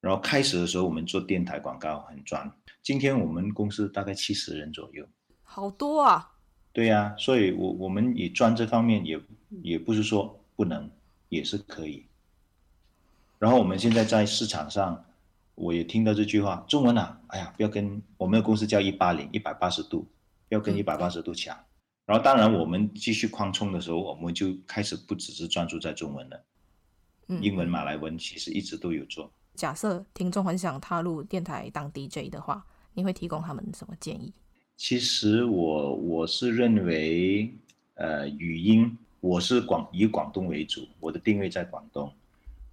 [0.00, 2.50] 然后开始的时候我们做电台广告很赚。
[2.82, 5.06] 今天我们公司大概七十人左右，
[5.44, 6.32] 好多啊。
[6.72, 9.20] 对呀、啊，所以我我们以赚这方面也
[9.62, 10.90] 也不是说不能，
[11.30, 12.04] 也是可以。
[13.38, 15.02] 然后我们现在在市场上，
[15.54, 20.06] 我也听到这句话：中文啊，哎呀，不要跟我们的公司叫一八零一百八十度，
[20.46, 21.56] 不要跟一百八十度抢。
[21.56, 21.64] 嗯、
[22.04, 26.44] 然后当然我们继续扩充的时候，我们就开始不只是专注在中文了。
[27.40, 29.32] 英文、马来文其实一直都有做。
[29.54, 34.32] 假设听众很想踏入电台当 DJ 的话，你会提供他们什么建议？
[34.76, 37.54] 其实我我是认为，
[37.94, 42.10] 呃，语音我是广以广东为主，我的定位在广东，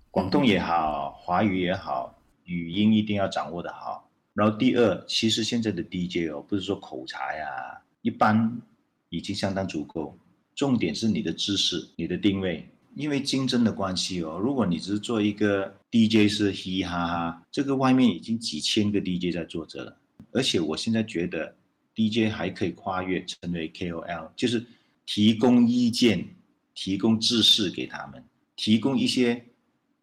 [0.10, 4.10] 广东也好，华语也好，语音一定要掌握的好。
[4.34, 8.62] 然后第二，其实现在的 DJ 哦，不是说口才啊，一般
[9.10, 10.18] 已经相当足够，
[10.56, 12.68] 重点是你的知识，你的定位。
[12.96, 19.96] 因为竞争的关系哦，如果你只是做一个 DJ 是嘻嘻哈哈，这个外面已经几千个 DJ 在做着了。
[20.32, 21.54] 而且我现在觉得
[21.94, 24.66] DJ 还可以跨越成为 KOL，就是
[25.06, 26.28] 提供意见、
[26.80, 28.24] 提供知识给他们，
[28.56, 29.44] 提供一些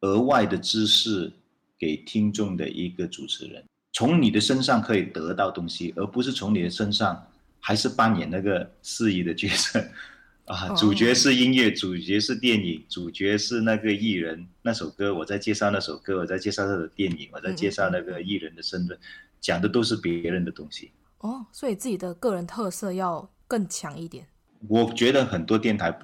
[0.00, 1.32] 额外的知识
[1.78, 7.24] 给听众的一个主持人，从你的身上可以得到东西，而不是从你的身上
[7.60, 9.80] 还是扮演那个司仪的角色。
[10.46, 18.98] 啊，主角是音乐，主角是电影，主角是那个艺人，那首歌我在介绍那首歌，我在介绍他的电影，我在介绍那个艺人的身份，
[19.40, 20.90] 讲的都是别人的东西。
[21.20, 24.26] 哦，所以自己的个人特色要更强一点。
[24.68, 25.96] 我觉得很多电台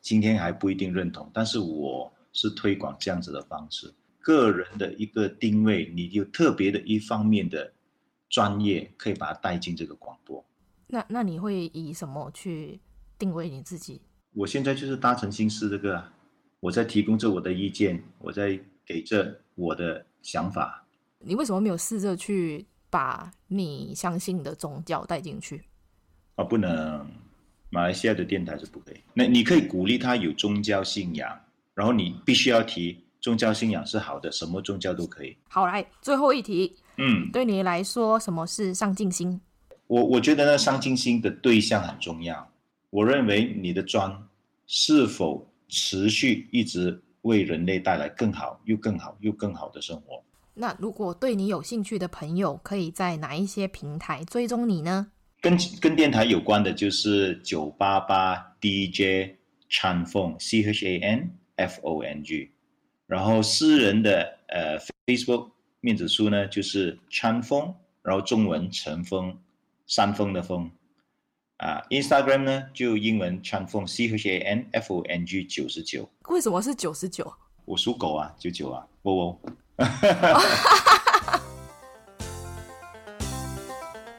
[0.00, 7.72] 今天还不一定认同，但是我是推广这样子的方式，个人的一个定位，你有特别的一方面的
[8.28, 10.44] 专业，可以把它带进这个广播。
[10.86, 12.80] 那那你会以什么去？
[13.18, 14.02] 定位你自己，
[14.34, 16.04] 我现在就是大乘心思这个，
[16.60, 20.86] 我在提供着我的意见，我在给着我的想法。
[21.20, 25.64] 你为什么没有试着去把你相信的宗教带进去？
[26.34, 27.10] 啊，不能，
[27.70, 28.96] 马来西亚的电台是不可以。
[29.14, 31.38] 那你可以鼓励他有宗教信仰，
[31.74, 35.36] 然后你必须要提宗教信仰是好的，什么宗教都可以。
[35.48, 39.40] 好，来最后一题，嗯，对你来说，什么是上进心？
[39.86, 42.48] 我我觉得呢，上进心的对象很重要。
[42.90, 44.16] 我认为你的专
[44.66, 50.22] 是否持续一直为人类带来更好又更好又更好的生活？
[50.54, 55.08] 那如果对你有兴趣的朋友，可以在哪一些平台追踪你呢？
[55.46, 59.36] 跟跟电台有关的就是九八八 DJ
[59.70, 62.50] Chan Fong C H A N F O N G，
[63.06, 64.76] 然后私人的呃
[65.06, 69.38] Facebook 面子书呢就是 Chan Fong，然后中文陈峰，
[69.86, 70.68] 山峰的峰。
[71.58, 76.10] 啊，Instagram 呢就英文 Chan Fong C H A N F O N G 九十九。
[76.26, 77.32] 为什么是九十九？
[77.64, 79.40] 我属狗啊，九九啊，喔喔。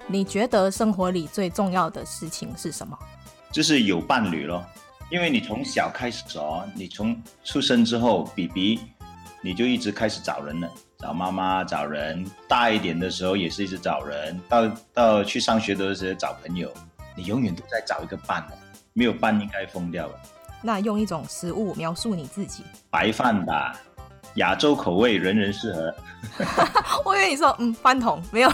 [0.10, 2.97] 你觉得生活里最重要的事情是什么？
[3.51, 4.66] 就是有伴侣咯，
[5.12, 8.80] 因为你从小开始哦，你从出生之后，BB，
[9.41, 12.26] 你就一直开始找人了，找妈妈，找人。
[12.47, 16.72] 大一点的时候也是一直找人，到到去上学的时候找朋友。
[17.14, 18.58] 你永远都在找一个伴的，
[18.93, 20.14] 没有伴应该疯掉了。
[20.62, 22.64] 那用一种食物描述你自己？
[22.89, 23.78] 白饭吧，
[24.38, 25.93] 亚洲口味，人人适合。
[27.05, 28.51] 我以为你说嗯，饭桶没有。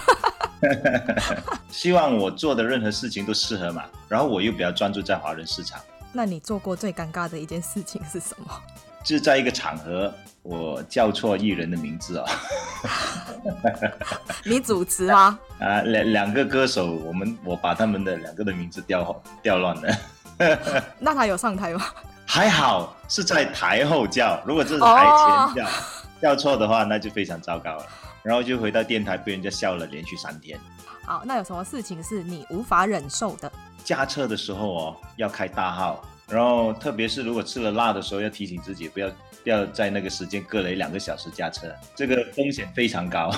[1.69, 5.79] 希望我做的任何事情都适合嘛，然后我又比较专注在华人市场。
[6.11, 8.45] 那你做过最尴尬的一件事情是什么？
[9.03, 10.13] 就是在一个场合，
[10.43, 12.25] 我叫错艺人的名字哦。
[14.45, 15.37] 你主持吗？
[15.59, 19.97] 啊，两两个歌手，我们我把他们的两个的名字调调乱了。
[20.99, 21.83] 那他有上台吗？
[22.25, 25.05] 还好是在台后叫，如果这是台
[25.53, 25.71] 前叫，
[26.21, 26.39] 叫、oh.
[26.39, 27.85] 错的话，那就非常糟糕了。
[28.23, 30.59] 然后就回到电台被人家笑了，连续三天。
[31.05, 33.51] 好，那有什么事情是你无法忍受的？
[33.83, 36.03] 驾车的时候哦，要开大号。
[36.29, 39.09] 然后，特别是如果吃了辣的时候，要提醒自己不要
[39.43, 43.29] 不要在那个时间隔了一两个小时驾车，这个风险非常高。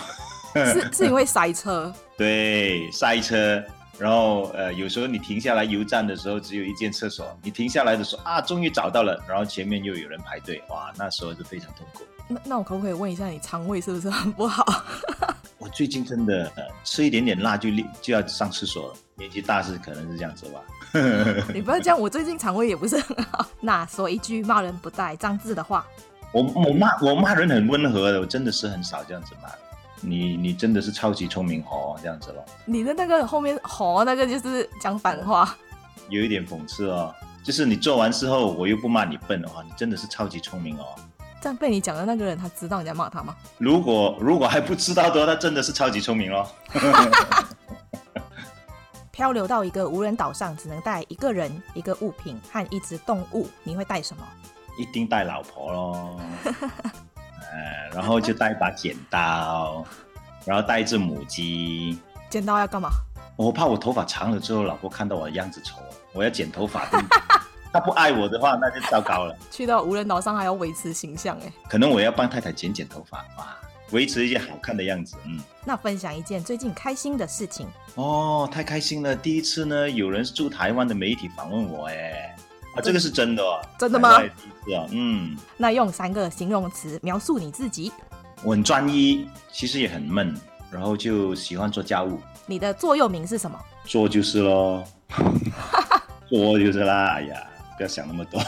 [0.54, 1.92] 是是因为塞车？
[2.16, 3.62] 对，塞车，
[3.98, 12.04] 然后呃，有时候你停下来油站的时候，只有一间厕所，你停下来的时候啊，终于找到了，然后前面又有人排队，哇，那时候就非常痛苦。
[12.28, 14.66] 那那我可不可以问一下，你肠胃是不是很不好？
[15.58, 17.70] 我最近真的、呃、吃一点点辣就
[18.02, 20.62] 就要上厕所了，年纪大是可能是这样子吧。
[21.54, 23.48] 你不要这样，我最近肠胃也不是很好。
[23.62, 25.86] 那说一句骂人不带脏字的话。
[26.32, 29.50] 我我骂我骂人很温和的，我真的是很少这样子骂。
[30.02, 32.46] 你你真的是超级聪明哦，这样子咯。
[32.66, 35.56] 你的那个后面“哦”那个就是讲反话，
[36.10, 37.14] 有一点讽刺哦。
[37.44, 40.86] 就是你做完之后，我又不骂你笨的话，你真的是超级聪明哦。
[41.40, 43.36] 这样被你讲的那个人，他知道你在骂他吗？
[43.60, 46.48] 如果如果还不知道的话，他真的是超级聪明哦。
[49.12, 54.24] 漂流到一个无人岛上，只能带一个人、一个物品和一只动物，你会带什么？
[54.78, 56.20] 一定带老婆喽。
[57.56, 59.86] 呃，然后就带一把剪刀，
[60.46, 61.98] 然后带一只母鸡。
[62.30, 62.90] 剪刀要干嘛？
[63.38, 65.78] 我怕我头发长了之后，老婆看到我的样子丑，
[66.14, 66.86] 我要剪头发。
[67.72, 69.36] 他不爱我的话，那就糟糕了。
[69.52, 73.58] 去到无人岛上还要维持形象哎，可能我要帮太太剪剪头发吧，
[73.92, 75.18] 维持一些好看的样子。
[75.26, 79.14] 嗯，那分享一件最近开心的事情哦，太开心了！
[79.14, 82.34] 第一次呢，有人是驻台湾的媒体访问我哎，
[82.76, 84.20] 啊，这个是真的哦，真的吗？
[84.22, 84.28] 是
[84.74, 85.36] 啊，嗯。
[85.58, 87.92] 那用三个形容词描述你自己。
[88.44, 90.36] 我很专一，其实也很闷，
[90.70, 92.20] 然后就喜欢做家务。
[92.46, 93.60] 你的座右铭是什么？
[93.86, 94.84] 做就是喽，
[96.30, 97.48] 做就是啦，哎呀。
[97.78, 98.42] 不要想那么多。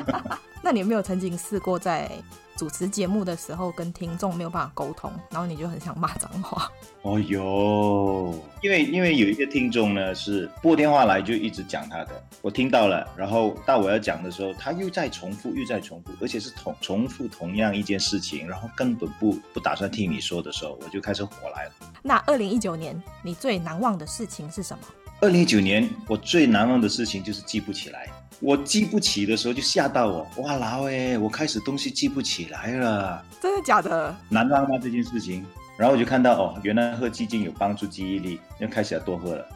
[0.62, 2.10] 那你有没有曾经试过在
[2.56, 6.70] 主持节目的时候跟听众没有办法沟通，然后你就很想骂脏话？
[7.02, 21.72] 哦哟，因为因为有一个听众呢是拨电话来就一直讲他的，我听到了，然后到我要讲的时候，他又在重复又在重复，而且是同重复同样一件事情，然后根本不不打算听你说的时候，我就开始火来了。
[22.02, 24.84] 那二零一九年你最难忘的事情是什么？
[25.20, 28.08] 二零一九年我最难忘的事情就是记不起来。
[28.42, 34.14] 我记不起的时候就吓到我，哇老诶，我开始东西记不起来了，真的假的？
[34.28, 35.46] 难忘吗这件事情？
[35.78, 39.46] 然后我就看到哦，原来喝鸡精有帮助记忆力，又开始要多喝了。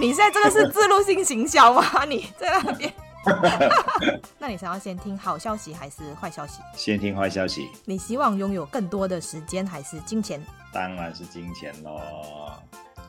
[0.00, 2.04] 你现在这个是自录性行销吗？
[2.08, 2.92] 你在那边？
[4.38, 6.60] 那你想要先听好消息还是坏消息？
[6.74, 7.68] 先听坏消息。
[7.84, 10.42] 你希望拥有更多的时间还是金钱？
[10.72, 12.00] 当然是金钱喽。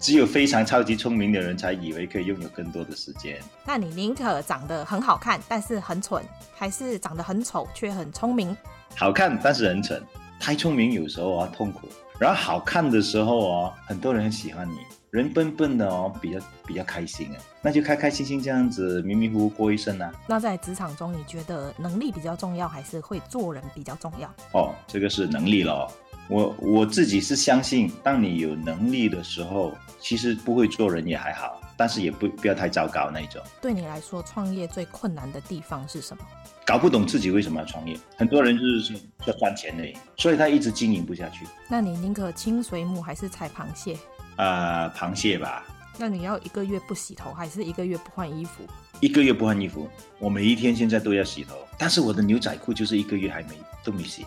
[0.01, 3.39] 只有非常超级聪明的人才以为可以拥有更多的时间。
[3.63, 6.23] 那你宁可长得很好看，但是很蠢，
[6.55, 8.57] 还是长得很丑却很聪明？
[8.95, 10.01] 好看但是很蠢，
[10.39, 11.87] 太聪明有时候啊痛苦。
[12.19, 14.79] 然后好看的时候哦，很多人很喜欢你。
[15.11, 20.11] 人笨笨的哦，比较比较开心啊，那就开开心心这样子迷迷糊糊过一生啊。
[20.25, 24.33] 那在职场中，你觉得能力比较重要，还是会做人比较重要？
[24.53, 25.91] 哦，这个是能力咯。
[26.31, 33.41] 我我自己是相信，当你有能力的时候，其实不会做人也还好，但是也不不要太糟糕那一种。
[33.61, 36.23] 对你来说，创业最困难的地方是什么？
[36.65, 37.97] 搞不懂自己为什么要创业。
[38.15, 41.45] 很多人就是说要赚钱而已，所以他一直经营不下去。
[41.67, 43.97] 那你宁可清水母还是踩螃蟹？
[44.37, 45.65] 呃，螃蟹吧。
[45.97, 48.63] 那你要一个月不洗头，还是一个月不换衣服？
[49.01, 49.85] 一个月不换衣服。
[50.17, 53.49] 我每一天现在都要洗头，但是我的牛仔裤就是一个月还没
[53.83, 54.25] 都没洗。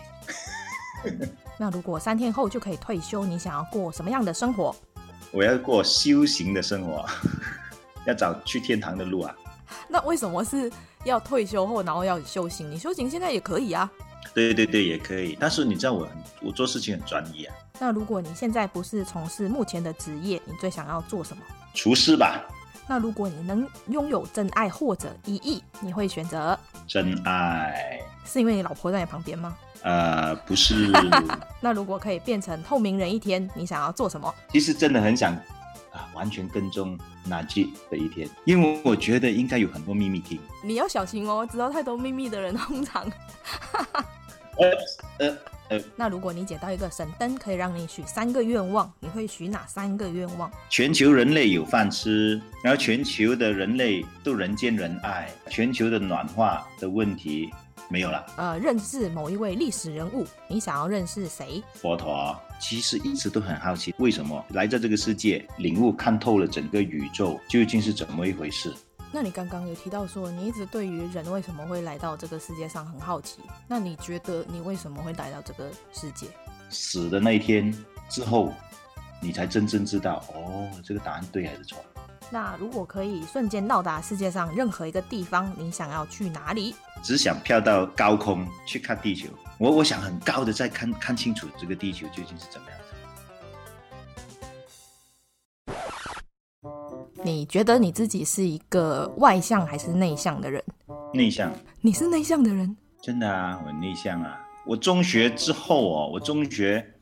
[1.57, 4.75] 那如果三天后就可以退休，你想要过什么样的生活？
[5.31, 7.05] 我要过修行的生活，
[8.05, 9.35] 要找去天堂的路啊。
[9.87, 10.71] 那为什么是
[11.03, 12.69] 要退休后，然后要修行？
[12.69, 13.89] 你修行现在也可以啊。
[14.33, 15.37] 对对对，也可以。
[15.39, 17.55] 但是你知道我很，我做事情很专一啊。
[17.79, 21.43] 那如果你现在不是从事目前的职业，你最想要做什么？
[21.73, 22.41] 厨师吧。
[22.87, 27.99] 那如果你能拥有真爱或者一亿，你会选择真爱？
[28.25, 29.55] 是因为你老婆在你旁边吗？
[29.85, 30.91] 呃，不是。
[31.61, 34.33] 那如果可以变成透明人一天，你想要做什么？
[34.51, 35.31] 其实真的很想
[35.93, 40.39] 啊，完全跟踪哪吉的一天，因为我觉得应该有很多秘密听。
[40.63, 43.05] 你要小心哦，知道太多秘密的人通常。
[44.57, 44.71] 呃
[45.19, 45.37] 呃
[45.69, 45.81] 呃。
[45.95, 50.49] 那如果你捡到一个神灯，可以让你许三个愿望，你会许哪三个愿望？
[50.67, 57.53] 全球人类有饭吃，然后全球的人类都人见人爱，全球的暖化的问题。
[57.89, 58.25] 没有了。
[58.37, 61.63] 呃，认识某一位历史人物，你想要认识谁？
[61.73, 62.35] 佛陀。
[62.57, 68.73] 其实一直都很好奇，为什么来到这个世界，领悟看透了整个宇宙究竟是怎么一回事？
[69.11, 73.39] 那你刚刚有提到说，你一直对于人为什么会来到这个世界上很好奇。
[73.67, 76.27] 那你觉得你为什么会来到这个世界？
[76.69, 77.73] 死的那一天
[78.09, 78.53] 之后，
[79.21, 81.77] 你才真正知道，哦，这个答案对还是错？
[82.31, 86.75] 那如果可以瞬间到达世界上任何一个地方，你想要去哪里？
[87.03, 92.85] 只想飘到高空去看地球，我我想很高的再看看清楚这个地球究竟是怎么样子。
[97.23, 100.63] 你你觉得你自己是一个外向还是内向的人？
[101.13, 101.53] 内向。
[101.79, 102.75] 你是内向的人？
[103.03, 104.39] 真的啊，我内向啊。
[104.65, 106.94] 我中学之后哦，我中学。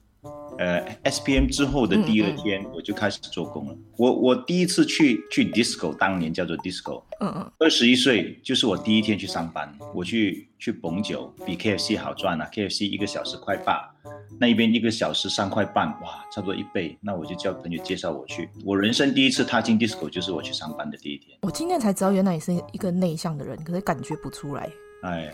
[0.58, 3.74] 呃，SPM 之后的第二天，我就开始做工了。
[3.74, 7.04] 嗯嗯、我我第一次去去 disco，当年叫做 disco。
[7.20, 7.52] 嗯嗯。
[7.60, 13.90] 二十一岁就是我第一天去上班，我去去捧酒，比 KFC 好赚啊！KFC 一个小时块八，
[14.40, 16.98] 那一边一个小时三块半，哇，差不多一倍。
[17.02, 18.50] 那我就叫朋友介绍我去。
[18.64, 21.38] 我人生第一次踏进 disco，就是我去上班的第一天。
[21.42, 24.70] 我今天才知道，原来你是一个内向的人，可是感觉不出来。
[25.02, 25.34] 哎。